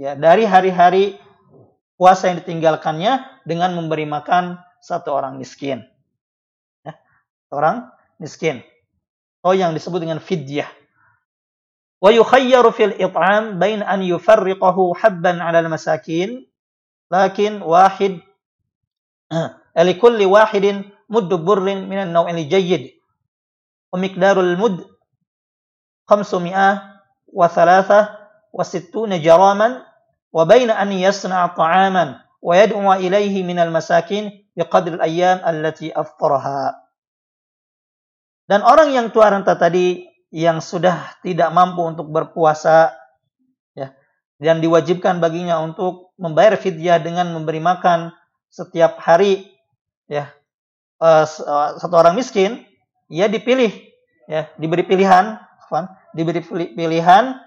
ya 0.00 0.16
dari 0.16 0.48
hari-hari 0.48 1.20
puasa 2.00 2.32
yang 2.32 2.40
ditinggalkannya 2.40 3.44
dengan 3.44 3.76
memberi 3.76 4.08
makan 4.08 4.56
satu 4.80 5.12
orang 5.12 5.36
miskin 5.36 5.84
orang 7.52 7.92
miskin. 8.16 8.64
Oh 9.44 9.52
yang 9.52 9.76
disebut 9.76 10.00
dengan 10.02 10.18
fidyah. 10.18 10.66
Wa 12.02 12.10
yukhayyaru 12.10 12.74
fil 12.74 12.96
it'am 12.98 13.60
bain 13.62 13.84
an 13.84 14.02
yufarriqahu 14.02 14.96
habban 14.98 15.38
'ala 15.38 15.62
al-masakin 15.62 16.42
lakin 17.12 17.62
wahid 17.62 18.18
li 19.86 19.94
kulli 20.00 20.26
wahidin 20.26 20.90
muddu 21.12 21.36
burrin 21.36 21.84
min 21.84 22.08
an-naw' 22.08 22.24
al-jayyid 22.24 22.96
wa 23.92 24.00
miqdarul 24.00 24.56
mud 24.56 24.80
500 26.08 26.48
wa 27.28 27.46
thalatha 27.52 28.16
wa 28.48 28.64
sittuna 28.64 29.20
jaraman 29.20 29.84
wa 30.32 30.42
bain 30.48 30.72
an 30.72 30.88
yasna'a 30.88 31.52
ta'aman 31.52 32.16
wa 32.40 32.52
yad'u 32.56 32.80
ilayhi 32.80 33.44
min 33.44 33.60
al-masakin 33.60 34.32
biqadri 34.56 34.96
al-ayyam 34.96 35.44
allati 35.44 35.92
dan 38.48 38.60
orang 38.64 38.92
yang 38.96 39.12
tua 39.12 39.32
renta 39.32 39.56
tadi 39.56 40.08
yang 40.32 40.64
sudah 40.64 41.20
tidak 41.20 41.52
mampu 41.52 41.84
untuk 41.84 42.08
berpuasa 42.08 42.96
ya 43.76 43.92
dan 44.40 44.64
diwajibkan 44.64 45.20
baginya 45.20 45.60
untuk 45.60 46.16
membayar 46.16 46.56
fidyah 46.56 47.00
dengan 47.04 47.32
memberi 47.36 47.60
makan 47.60 48.16
setiap 48.48 48.96
hari 49.00 49.52
ya 50.08 50.32
uh, 51.02 51.26
satu 51.82 51.94
orang 51.98 52.14
miskin 52.14 52.62
ia 53.10 53.26
dipilih 53.26 53.74
ya 54.30 54.46
diberi 54.54 54.86
pilihan 54.86 55.42
diberi 56.14 56.40
pilihan 56.78 57.42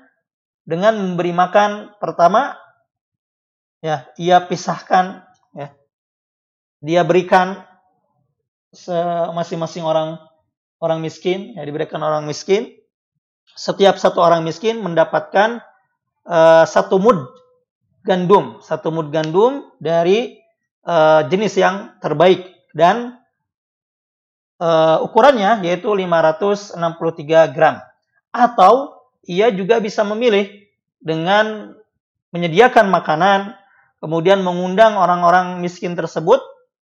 dengan 0.68 0.94
memberi 1.00 1.32
makan 1.32 1.96
pertama 2.04 2.60
ya 3.80 4.04
ia 4.20 4.44
pisahkan 4.44 5.24
ya 5.56 5.72
dia 6.84 7.02
berikan 7.08 7.64
masing-masing 9.32 9.88
orang 9.88 10.20
orang 10.84 11.00
miskin, 11.00 11.56
ya 11.56 11.64
diberikan 11.64 12.04
orang 12.04 12.28
miskin. 12.28 12.76
Setiap 13.56 13.96
satu 13.96 14.20
orang 14.20 14.44
miskin 14.44 14.84
mendapatkan 14.84 15.64
uh, 16.28 16.66
satu 16.68 17.00
mud 17.00 17.30
gandum, 18.04 18.60
satu 18.60 18.92
mud 18.92 19.14
gandum 19.14 19.72
dari 19.80 20.36
uh, 20.84 21.24
jenis 21.30 21.56
yang 21.56 21.96
terbaik 22.04 22.52
dan 22.76 23.16
uh, 24.60 25.04
ukurannya 25.04 25.64
yaitu 25.66 25.92
563 25.92 27.56
gram. 27.56 27.82
Atau 28.32 29.00
ia 29.26 29.50
juga 29.52 29.80
bisa 29.80 30.04
memilih 30.04 30.68
dengan 31.00 31.78
menyediakan 32.36 32.92
makanan, 32.92 33.56
kemudian 34.04 34.44
mengundang 34.44 35.00
orang-orang 35.00 35.64
miskin 35.64 35.96
tersebut 35.96 36.44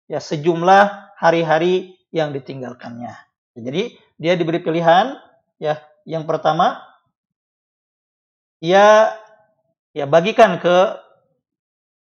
ya 0.06 0.21
sejumlah 0.21 1.15
hari-hari 1.17 1.97
yang 2.13 2.36
ditinggalkannya. 2.36 3.15
Jadi 3.58 3.97
dia 4.21 4.34
diberi 4.38 4.62
pilihan 4.62 5.17
ya. 5.58 5.82
Yang 6.02 6.26
pertama 6.26 6.82
ia 8.58 9.13
ya 9.93 10.06
bagikan 10.10 10.58
ke 10.58 10.97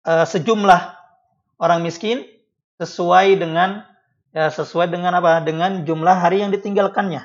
uh, 0.03 0.25
sejumlah 0.27 0.81
orang 1.59 1.79
miskin 1.79 2.27
sesuai 2.75 3.39
dengan 3.39 3.87
ya 4.35 4.51
sesuai 4.51 4.91
dengan 4.91 5.15
apa? 5.15 5.39
Dengan 5.39 5.87
jumlah 5.87 6.19
hari 6.19 6.43
yang 6.43 6.51
ditinggalkannya. 6.51 7.23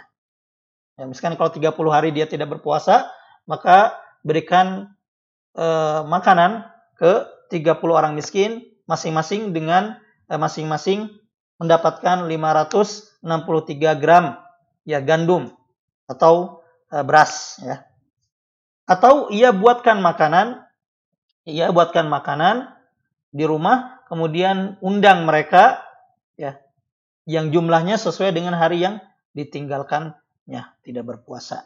Ya, 0.94 1.02
misalkan 1.10 1.34
kalau 1.34 1.50
30 1.50 1.74
hari 1.90 2.14
dia 2.14 2.30
tidak 2.30 2.54
berpuasa, 2.54 3.10
maka 3.50 3.98
berikan 4.22 4.94
uh, 5.58 6.06
makanan 6.06 6.70
ke 6.94 7.26
30 7.50 7.82
orang 7.90 8.14
miskin 8.14 8.62
masing-masing 8.86 9.50
dengan 9.50 9.98
masing-masing 10.30 11.10
uh, 11.10 11.18
mendapatkan 11.58 12.30
563 12.30 13.26
gram 13.98 14.38
ya 14.86 15.02
gandum 15.02 15.50
atau 16.06 16.62
uh, 16.94 17.02
beras 17.02 17.58
ya. 17.64 17.90
Atau 18.86 19.30
ia 19.30 19.54
buatkan 19.54 20.02
makanan, 20.02 20.66
ia 21.46 21.70
buatkan 21.70 22.10
makanan 22.10 22.74
di 23.30 23.46
rumah, 23.46 24.02
kemudian 24.10 24.78
undang 24.82 25.24
mereka 25.24 25.86
ya 26.34 26.58
yang 27.30 27.54
jumlahnya 27.54 27.94
sesuai 27.94 28.34
dengan 28.34 28.58
hari 28.58 28.82
yang 28.82 28.98
ditinggalkannya, 29.38 30.62
tidak 30.82 31.04
berpuasa. 31.06 31.62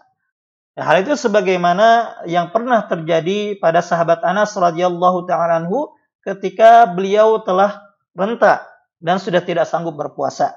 Ya, 0.77 0.85
hal 0.85 1.07
itu 1.07 1.17
sebagaimana 1.17 2.21
yang 2.29 2.53
pernah 2.53 2.85
terjadi 2.85 3.57
pada 3.57 3.81
sahabat 3.81 4.21
Anas 4.21 4.53
radhiyallahu 4.53 5.25
taala 5.25 5.65
anhu 5.65 5.97
ketika 6.21 6.85
beliau 6.85 7.41
telah 7.41 7.95
renta 8.13 8.69
dan 9.01 9.17
sudah 9.17 9.41
tidak 9.41 9.65
sanggup 9.65 9.97
berpuasa. 9.97 10.53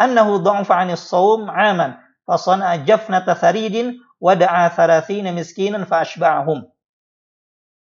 Annahu 0.00 0.40
dha'fa 0.40 0.86
'aman 0.86 2.00
fa 2.24 2.34
sana'a 2.40 2.86
jafnata 2.86 3.36
tharidin 3.36 4.00
thalathina 4.22 5.34
miskinan 5.34 5.84
fa. 5.84 6.06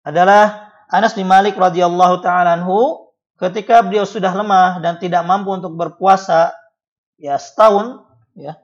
Adalah 0.08 0.72
Anas 0.88 1.20
bin 1.20 1.28
Malik 1.28 1.60
radhiyallahu 1.60 2.24
taala 2.24 2.56
anhu 2.56 3.07
ketika 3.38 3.86
beliau 3.86 4.04
sudah 4.04 4.34
lemah 4.34 4.82
dan 4.82 4.98
tidak 4.98 5.22
mampu 5.24 5.54
untuk 5.54 5.74
berpuasa 5.78 6.54
ya 7.22 7.38
setahun 7.38 8.06
ya 8.34 8.58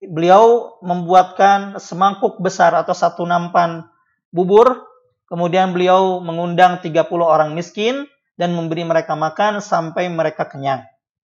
beliau 0.00 0.76
membuatkan 0.80 1.76
semangkuk 1.80 2.40
besar 2.40 2.72
atau 2.76 2.92
satu 2.96 3.24
nampan 3.24 3.84
bubur 4.32 4.88
kemudian 5.28 5.72
beliau 5.72 6.20
mengundang 6.20 6.80
30 6.80 7.04
orang 7.20 7.52
miskin 7.52 8.08
dan 8.36 8.56
memberi 8.56 8.88
mereka 8.88 9.12
makan 9.12 9.60
sampai 9.60 10.08
mereka 10.08 10.48
kenyang. 10.48 10.80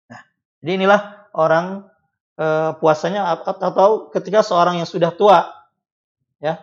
Nah, 0.08 0.20
jadi 0.64 0.80
inilah 0.80 1.28
orang 1.36 1.84
e, 2.32 2.72
puasanya 2.80 3.44
atau 3.44 4.08
ketika 4.08 4.40
seorang 4.40 4.80
yang 4.80 4.88
sudah 4.88 5.12
tua 5.12 5.52
ya 6.40 6.60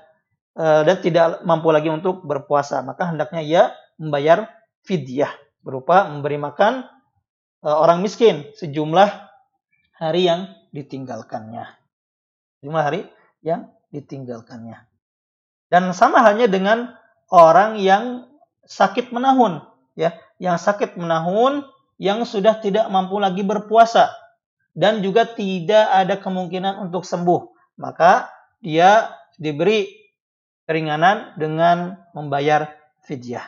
eh, 0.53 0.81
dan 0.85 0.97
tidak 1.01 1.25
mampu 1.47 1.73
lagi 1.73 1.89
untuk 1.89 2.21
berpuasa 2.21 2.85
maka 2.85 3.09
hendaknya 3.09 3.41
ia 3.41 3.63
membayar 3.97 4.45
fidyah 4.85 5.31
berupa 5.61 6.09
memberi 6.09 6.37
makan 6.41 6.85
eh, 7.63 7.71
orang 7.71 8.01
miskin 8.01 8.49
sejumlah 8.57 9.09
hari 9.97 10.27
yang 10.27 10.51
ditinggalkannya 10.73 11.65
sejumlah 12.59 12.83
hari 12.83 13.01
yang 13.45 13.69
ditinggalkannya 13.93 14.83
dan 15.71 15.91
sama 15.95 16.21
halnya 16.25 16.49
dengan 16.51 16.93
orang 17.31 17.79
yang 17.79 18.27
sakit 18.67 19.13
menahun 19.13 19.63
ya 19.97 20.15
yang 20.41 20.57
sakit 20.57 20.97
menahun 20.97 21.65
yang 22.01 22.25
sudah 22.25 22.57
tidak 22.57 22.89
mampu 22.89 23.21
lagi 23.21 23.45
berpuasa 23.45 24.09
dan 24.73 25.03
juga 25.05 25.27
tidak 25.27 25.85
ada 25.91 26.17
kemungkinan 26.17 26.81
untuk 26.81 27.05
sembuh 27.05 27.51
maka 27.77 28.31
dia 28.61 29.11
diberi 29.41 30.01
keringanan 30.69 31.35
dengan 31.35 31.97
membayar 32.13 32.71
fidyah. 33.03 33.43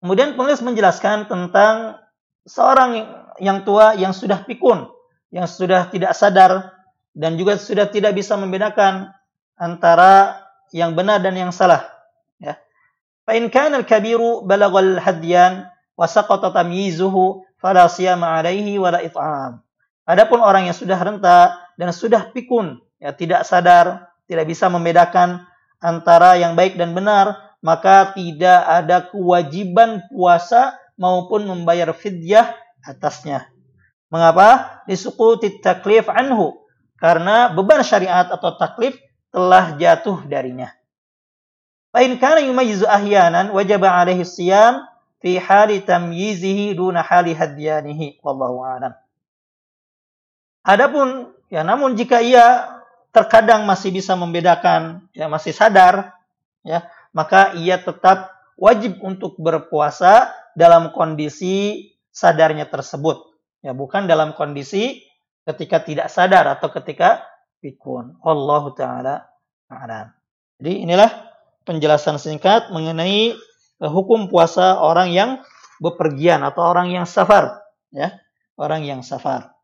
Kemudian 0.00 0.32
penulis 0.34 0.64
menjelaskan 0.64 1.28
tentang 1.28 2.00
seorang 2.48 3.04
yang 3.40 3.64
tua 3.68 3.92
yang 3.96 4.16
sudah 4.16 4.42
pikun, 4.48 4.88
yang 5.28 5.44
sudah 5.44 5.88
tidak 5.92 6.16
sadar 6.16 6.72
dan 7.12 7.36
juga 7.36 7.60
sudah 7.60 7.88
tidak 7.88 8.16
bisa 8.16 8.36
membedakan 8.40 9.12
antara 9.60 10.40
yang 10.72 10.96
benar 10.96 11.20
dan 11.20 11.36
yang 11.36 11.52
salah. 11.52 11.84
Ya. 12.40 12.56
Fa 13.28 13.36
in 13.36 13.52
al-kabiru 13.52 14.46
balagal 14.48 14.96
hadyan 15.04 15.68
wa 15.98 16.06
saqata 16.08 16.48
tamyizuhu 16.54 17.44
fala 17.60 17.84
siyama 17.92 18.40
alaihi 18.40 18.80
wala 18.80 19.04
it'am. 19.04 19.60
Adapun 20.08 20.40
orang 20.40 20.66
yang 20.66 20.76
sudah 20.76 20.96
renta 20.96 21.60
dan 21.76 21.92
sudah 21.92 22.32
pikun, 22.32 22.80
ya 22.98 23.12
tidak 23.12 23.44
sadar 23.44 24.10
tidak 24.30 24.46
bisa 24.46 24.70
membedakan 24.70 25.42
antara 25.82 26.38
yang 26.38 26.54
baik 26.54 26.78
dan 26.78 26.94
benar, 26.94 27.49
maka 27.60 28.16
tidak 28.16 28.60
ada 28.64 29.04
kewajiban 29.08 30.04
puasa 30.08 30.76
maupun 30.96 31.44
membayar 31.48 31.92
fidyah 31.92 32.56
atasnya. 32.84 33.48
Mengapa? 34.10 34.82
Disukuti 34.88 35.60
taklif 35.62 36.08
anhu. 36.10 36.60
Karena 37.00 37.48
beban 37.48 37.80
syariat 37.80 38.28
atau 38.28 38.56
taklif 38.60 38.98
telah 39.32 39.78
jatuh 39.80 40.20
darinya. 40.28 40.68
Lain 41.96 42.20
kana 42.20 42.44
yumayyizu 42.44 42.84
ahyanan 42.84 43.50
wajaba 43.54 43.96
alaihi 43.96 44.26
siyam 44.26 44.84
fi 45.22 45.40
hali 45.40 45.80
tamyizihi 45.80 46.76
duna 46.76 47.00
hali 47.00 47.32
hadyanihi. 47.32 48.20
Wallahu 48.20 48.60
a'lam. 48.60 48.92
Adapun 50.60 51.32
ya 51.48 51.64
namun 51.64 51.96
jika 51.96 52.20
ia 52.20 52.68
terkadang 53.10 53.66
masih 53.66 53.90
bisa 53.90 54.14
membedakan, 54.14 55.08
ya 55.16 55.26
masih 55.26 55.50
sadar, 55.50 56.14
ya 56.62 56.86
maka 57.10 57.54
ia 57.58 57.80
tetap 57.80 58.30
wajib 58.60 59.00
untuk 59.02 59.38
berpuasa 59.40 60.30
dalam 60.54 60.92
kondisi 60.92 61.88
sadarnya 62.10 62.66
tersebut, 62.66 63.22
ya 63.62 63.72
bukan 63.72 64.10
dalam 64.10 64.34
kondisi 64.34 65.00
ketika 65.46 65.80
tidak 65.82 66.08
sadar 66.12 66.46
atau 66.58 66.68
ketika 66.74 67.24
pikun. 67.62 68.18
Allah 68.22 68.64
taala 68.76 69.14
a'lam. 69.70 70.12
Jadi 70.60 70.72
inilah 70.84 71.10
penjelasan 71.64 72.20
singkat 72.20 72.68
mengenai 72.74 73.32
eh, 73.36 73.90
hukum 73.90 74.28
puasa 74.28 74.80
orang 74.80 75.14
yang 75.14 75.30
bepergian 75.80 76.44
atau 76.44 76.68
orang 76.68 76.92
yang 76.92 77.08
safar, 77.08 77.64
ya, 77.88 78.20
orang 78.60 78.84
yang 78.84 79.00
safar. 79.00 79.56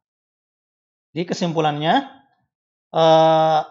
Jadi 1.12 1.32
kesimpulannya 1.32 2.12
uh, 2.92 3.64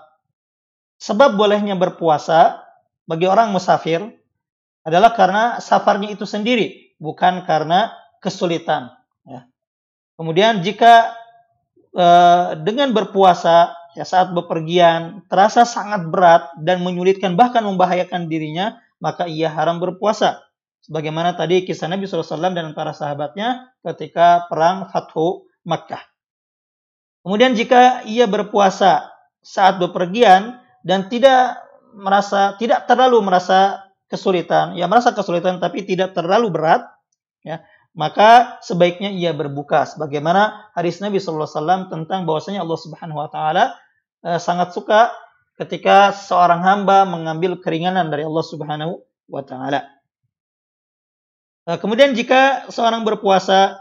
sebab 0.97 1.37
bolehnya 1.37 1.77
berpuasa 1.77 2.64
bagi 3.05 3.25
orang 3.29 3.53
musafir 3.53 4.01
adalah 4.85 5.13
karena 5.17 5.57
safarnya 5.61 6.13
itu 6.13 6.25
sendiri, 6.29 6.93
bukan 7.01 7.45
karena 7.45 7.93
kesulitan. 8.21 8.93
Ya. 9.25 9.49
Kemudian 10.17 10.61
jika 10.61 11.13
uh, 11.93 12.57
dengan 12.61 12.93
berpuasa 12.93 13.73
ya 13.97 14.05
saat 14.05 14.35
bepergian 14.35 15.25
terasa 15.31 15.63
sangat 15.63 16.05
berat 16.11 16.53
dan 16.61 16.85
menyulitkan 16.85 17.33
bahkan 17.33 17.65
membahayakan 17.65 18.29
dirinya, 18.29 18.77
maka 19.01 19.25
ia 19.25 19.49
haram 19.49 19.81
berpuasa. 19.81 20.45
Sebagaimana 20.85 21.33
tadi 21.33 21.65
kisah 21.65 21.89
Nabi 21.89 22.05
SAW 22.05 22.53
dan 22.53 22.77
para 22.77 22.93
sahabatnya 22.93 23.73
ketika 23.81 24.45
perang 24.45 24.85
Fathu 24.93 25.49
Makkah. 25.65 26.01
Kemudian 27.25 27.57
jika 27.57 28.05
ia 28.05 28.29
berpuasa 28.29 29.09
saat 29.41 29.81
bepergian 29.81 30.61
dan 30.85 31.09
tidak 31.09 31.64
merasa 31.95 32.59
tidak 32.59 32.85
terlalu 32.85 33.23
merasa 33.23 33.87
kesulitan, 34.11 34.75
ya 34.75 34.85
merasa 34.85 35.15
kesulitan 35.15 35.57
tapi 35.63 35.87
tidak 35.87 36.13
terlalu 36.13 36.51
berat, 36.51 36.85
ya 37.41 37.63
maka 37.95 38.59
sebaiknya 38.61 39.09
ia 39.09 39.31
berbuka. 39.31 39.87
Sebagaimana 39.87 40.69
hadis 40.75 40.99
Nabi 40.99 41.17
Shallallahu 41.17 41.47
Alaihi 41.47 41.57
Wasallam 41.63 41.81
tentang 41.87 42.19
bahwasanya 42.27 42.61
Allah 42.61 42.79
Subhanahu 42.79 43.17
Wa 43.23 43.29
Taala 43.31 43.65
eh, 44.27 44.39
sangat 44.39 44.75
suka 44.75 45.15
ketika 45.55 46.11
seorang 46.11 46.59
hamba 46.61 47.07
mengambil 47.07 47.55
keringanan 47.63 48.11
dari 48.11 48.27
Allah 48.27 48.45
Subhanahu 48.45 48.99
Wa 49.31 49.41
Taala. 49.47 49.87
Eh, 51.65 51.77
kemudian 51.79 52.13
jika 52.13 52.67
seorang 52.69 53.07
berpuasa 53.07 53.79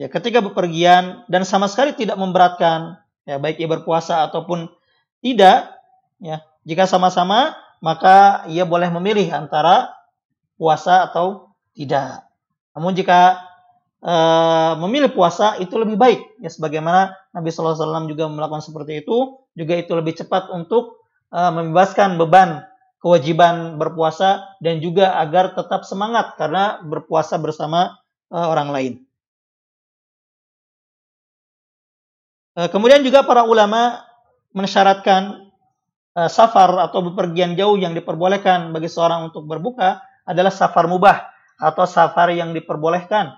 ya 0.00 0.10
ketika 0.10 0.42
bepergian 0.42 1.22
dan 1.30 1.46
sama 1.46 1.70
sekali 1.70 1.94
tidak 1.94 2.18
memberatkan 2.18 2.98
ya 3.28 3.38
baik 3.38 3.62
ia 3.62 3.70
berpuasa 3.70 4.26
ataupun 4.26 4.66
tidak 5.22 5.70
ya 6.18 6.42
jika 6.64 6.88
sama-sama 6.88 7.52
maka 7.84 8.48
ia 8.48 8.64
boleh 8.64 8.88
memilih 8.88 9.28
antara 9.30 9.92
puasa 10.56 11.04
atau 11.08 11.52
tidak 11.76 12.24
namun 12.72 12.96
jika 12.96 13.44
e, 14.00 14.14
memilih 14.80 15.12
puasa 15.12 15.60
itu 15.60 15.76
lebih 15.76 16.00
baik 16.00 16.20
ya 16.40 16.48
sebagaimana 16.48 17.12
Nabi 17.36 17.52
Wasallam 17.52 18.08
juga 18.08 18.26
melakukan 18.26 18.64
seperti 18.64 19.04
itu 19.04 19.38
juga 19.54 19.76
itu 19.76 19.92
lebih 19.92 20.16
cepat 20.16 20.48
untuk 20.50 21.04
e, 21.28 21.38
membebaskan 21.38 22.16
beban 22.16 22.64
kewajiban 23.04 23.76
berpuasa 23.76 24.56
dan 24.64 24.80
juga 24.80 25.20
agar 25.20 25.52
tetap 25.52 25.84
semangat 25.84 26.40
karena 26.40 26.80
berpuasa 26.80 27.36
bersama 27.36 28.00
e, 28.32 28.38
orang 28.40 28.70
lain. 28.72 28.94
Kemudian 32.54 33.02
juga 33.02 33.26
para 33.26 33.42
ulama 33.42 34.06
mensyaratkan 34.54 35.43
uh, 36.14 36.30
safar 36.30 36.70
atau 36.80 37.02
bepergian 37.12 37.58
jauh 37.58 37.78
yang 37.78 37.92
diperbolehkan 37.92 38.70
bagi 38.70 38.90
seorang 38.90 39.30
untuk 39.30 39.46
berbuka 39.46 40.02
adalah 40.24 40.50
safar 40.50 40.88
mubah 40.88 41.30
atau 41.60 41.84
safar 41.86 42.34
yang 42.34 42.56
diperbolehkan 42.56 43.34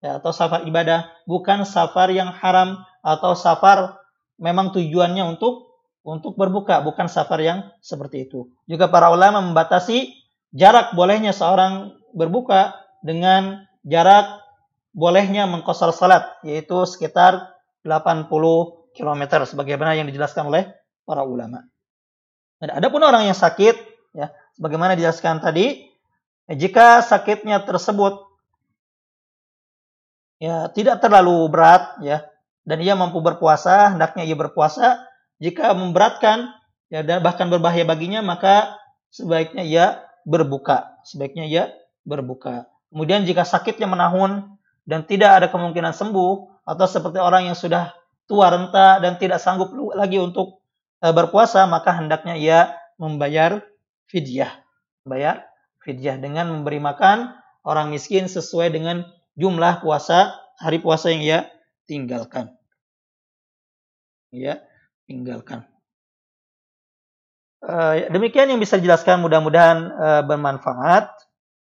ya, 0.00 0.22
atau 0.22 0.32
safar 0.32 0.64
ibadah 0.64 1.10
bukan 1.28 1.66
safar 1.66 2.08
yang 2.12 2.32
haram 2.32 2.80
atau 3.04 3.36
safar 3.36 4.00
memang 4.40 4.72
tujuannya 4.72 5.24
untuk 5.36 5.72
untuk 6.00 6.36
berbuka 6.36 6.80
bukan 6.80 7.12
safar 7.12 7.44
yang 7.44 7.58
seperti 7.84 8.30
itu 8.30 8.48
juga 8.64 8.88
para 8.88 9.12
ulama 9.12 9.44
membatasi 9.44 10.16
jarak 10.56 10.96
bolehnya 10.96 11.36
seorang 11.36 11.92
berbuka 12.16 12.72
dengan 13.04 13.68
jarak 13.84 14.40
bolehnya 14.90 15.46
mengkosor 15.46 15.94
salat 15.94 16.26
yaitu 16.42 16.82
sekitar 16.88 17.54
80 17.86 18.28
km 18.92 19.22
sebagaimana 19.46 19.96
yang 19.96 20.10
dijelaskan 20.10 20.50
oleh 20.50 20.68
para 21.06 21.24
ulama. 21.24 21.64
Ada 22.60 22.92
pun 22.92 23.00
orang 23.00 23.24
yang 23.24 23.36
sakit 23.36 23.76
ya 24.12 24.28
sebagaimana 24.56 24.92
dijelaskan 24.98 25.40
tadi 25.40 25.88
jika 26.50 27.00
sakitnya 27.00 27.64
tersebut 27.64 28.20
ya 30.42 30.68
tidak 30.76 31.00
terlalu 31.00 31.48
berat 31.48 31.96
ya 32.04 32.26
dan 32.68 32.84
ia 32.84 32.92
mampu 32.92 33.24
berpuasa 33.24 33.96
hendaknya 33.96 34.28
ia 34.28 34.36
berpuasa 34.36 35.00
jika 35.40 35.72
memberatkan 35.72 36.52
ya 36.92 37.00
dan 37.00 37.24
bahkan 37.24 37.48
berbahaya 37.48 37.88
baginya 37.88 38.20
maka 38.20 38.76
sebaiknya 39.08 39.64
ia 39.64 39.84
berbuka 40.28 41.00
sebaiknya 41.04 41.48
ia 41.48 41.64
berbuka. 42.04 42.68
Kemudian 42.90 43.22
jika 43.22 43.46
sakitnya 43.46 43.86
menahun 43.86 44.58
dan 44.84 45.06
tidak 45.06 45.30
ada 45.40 45.46
kemungkinan 45.48 45.94
sembuh 45.94 46.64
atau 46.66 46.86
seperti 46.86 47.22
orang 47.22 47.50
yang 47.50 47.56
sudah 47.56 47.94
tua 48.26 48.50
renta 48.50 48.98
dan 48.98 49.18
tidak 49.18 49.38
sanggup 49.38 49.70
lagi 49.94 50.18
untuk 50.18 50.59
berpuasa 51.00 51.64
maka 51.64 51.96
hendaknya 51.96 52.36
ia 52.36 52.58
membayar 53.00 53.64
fidyah 54.12 54.52
bayar 55.08 55.48
fidyah 55.80 56.20
dengan 56.20 56.52
memberi 56.52 56.76
makan 56.76 57.32
orang 57.64 57.88
miskin 57.92 58.28
sesuai 58.28 58.72
dengan 58.72 59.08
jumlah 59.36 59.80
puasa 59.80 60.36
hari 60.60 60.78
puasa 60.78 61.08
yang 61.08 61.24
ia 61.24 61.38
tinggalkan. 61.88 62.52
Ya, 64.30 64.62
tinggalkan. 65.08 65.66
Uh, 67.60 68.08
demikian 68.08 68.48
yang 68.48 68.60
bisa 68.60 68.78
dijelaskan 68.78 69.20
mudah-mudahan 69.24 69.78
uh, 69.90 70.22
bermanfaat. 70.24 71.12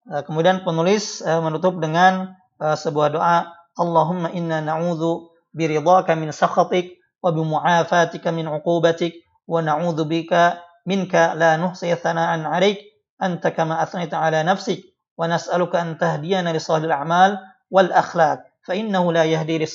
Kemudian 0.07 0.63
penulis 0.63 1.19
menutup 1.19 1.83
dengan 1.83 2.31
sebuah 2.55 3.11
doa, 3.11 3.51
Allahumma 3.75 4.31
inna 4.31 4.63
na'udzu 4.63 5.35
biridhaka 5.51 6.15
min 6.15 6.31
sakhatik 6.31 7.03
wa 7.19 7.35
bimu'afatika 7.35 8.31
min 8.31 8.47
'uqubatik 8.47 9.26
wa 9.47 9.63
بك 9.63 10.05
bika 10.07 10.59
minka 10.85 11.35
la 11.35 11.55
nuhsi 11.55 11.91
thana'an 11.95 12.43
'alaik 12.43 12.83
anta 13.19 13.51
kama 13.51 13.79
athnayta 13.79 14.19
'ala 14.19 14.43
nafsik 14.43 14.83
wa 15.15 15.27
nas'aluka 15.27 15.79
an 15.79 15.95
tahdiyana 15.95 16.51
li 16.51 16.59
a'mal 16.59 17.39
wal 17.71 17.91
akhlaq 17.91 18.43
fa 18.63 18.75
innahu 18.75 19.11
la 19.15 19.23
yahdi 19.23 19.63
li 19.63 19.67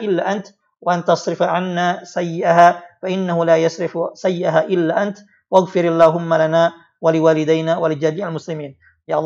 illa 0.00 0.24
ant 0.24 0.52
wa 0.80 0.96
an 0.96 1.04
tasrifa 1.04 1.48
'anna 1.48 2.04
sayyi'aha 2.04 3.00
fa 3.00 3.06
innahu 3.08 3.44
la 3.44 3.60
yasrifu 3.60 4.16
sayyi'aha 4.16 4.68
illa 4.72 4.96
ant 4.96 5.20
lana 5.52 6.72
ya 9.08 9.18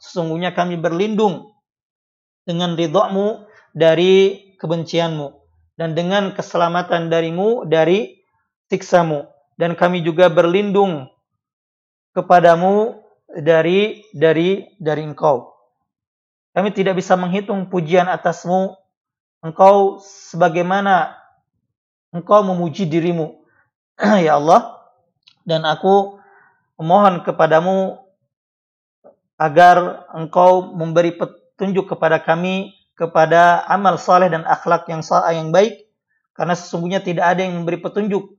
sesungguhnya 0.00 0.54
kami 0.56 0.76
berlindung 0.80 1.52
dengan 2.46 2.78
ridhamu 2.78 3.44
dari 3.74 4.54
kebencianmu 4.56 5.28
dan 5.76 5.92
dengan 5.92 6.32
keselamatan 6.32 7.12
darimu 7.12 7.68
dari 7.68 8.15
siksamu. 8.70 9.26
Dan 9.56 9.72
kami 9.72 10.04
juga 10.04 10.28
berlindung 10.28 11.08
kepadamu 12.12 13.00
dari 13.32 14.04
dari 14.12 14.68
dari 14.76 15.02
engkau. 15.04 15.56
Kami 16.56 16.72
tidak 16.72 17.00
bisa 17.00 17.16
menghitung 17.16 17.68
pujian 17.68 18.08
atasmu. 18.08 18.76
Engkau 19.44 20.00
sebagaimana 20.00 21.16
engkau 22.12 22.40
memuji 22.44 22.88
dirimu. 22.88 23.40
Ya 24.24 24.36
Allah. 24.36 24.76
Dan 25.46 25.62
aku 25.62 26.18
memohon 26.76 27.22
kepadamu 27.22 28.02
agar 29.36 30.08
engkau 30.16 30.74
memberi 30.74 31.14
petunjuk 31.14 31.92
kepada 31.92 32.18
kami 32.20 32.72
kepada 32.96 33.60
amal 33.68 34.00
saleh 34.00 34.32
dan 34.32 34.42
akhlak 34.48 34.88
yang 34.88 35.04
yang 35.32 35.52
baik. 35.52 35.84
Karena 36.32 36.56
sesungguhnya 36.56 37.00
tidak 37.04 37.36
ada 37.36 37.44
yang 37.44 37.60
memberi 37.60 37.80
petunjuk 37.80 38.35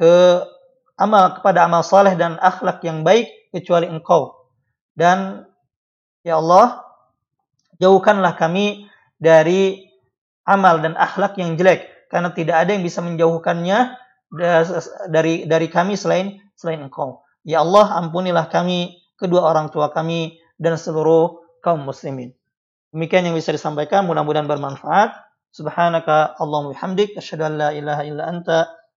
ke 0.00 0.40
amal 0.96 1.36
kepada 1.36 1.68
amal 1.68 1.84
saleh 1.84 2.16
dan 2.16 2.40
akhlak 2.40 2.80
yang 2.80 3.04
baik 3.04 3.28
kecuali 3.52 3.84
engkau 3.84 4.48
dan 4.96 5.44
ya 6.24 6.40
Allah 6.40 6.80
jauhkanlah 7.76 8.40
kami 8.40 8.88
dari 9.20 9.84
amal 10.48 10.80
dan 10.80 10.96
akhlak 10.96 11.36
yang 11.36 11.60
jelek 11.60 12.08
karena 12.08 12.32
tidak 12.32 12.56
ada 12.64 12.70
yang 12.72 12.82
bisa 12.82 13.04
menjauhkannya 13.04 14.00
dari 15.10 15.46
dari 15.46 15.66
kami 15.70 15.94
selain 15.98 16.38
selain 16.54 16.82
Engkau. 16.86 17.22
Ya 17.42 17.64
Allah, 17.64 17.98
ampunilah 18.04 18.52
kami, 18.52 19.00
kedua 19.16 19.46
orang 19.48 19.72
tua 19.72 19.88
kami 19.90 20.38
dan 20.60 20.76
seluruh 20.76 21.40
kaum 21.64 21.82
muslimin. 21.82 22.36
Demikian 22.92 23.24
yang 23.30 23.38
bisa 23.38 23.54
disampaikan, 23.54 24.04
mudah-mudahan 24.04 24.44
bermanfaat. 24.44 25.14
Subhanaka 25.50 26.38
Allahumma 26.38 26.76
bihamdik 26.76 27.18
asyhadu 27.18 27.42
an 27.48 27.54
la 27.58 27.68
ilaha 27.74 28.02
illa 28.06 28.22
anta 28.28 28.70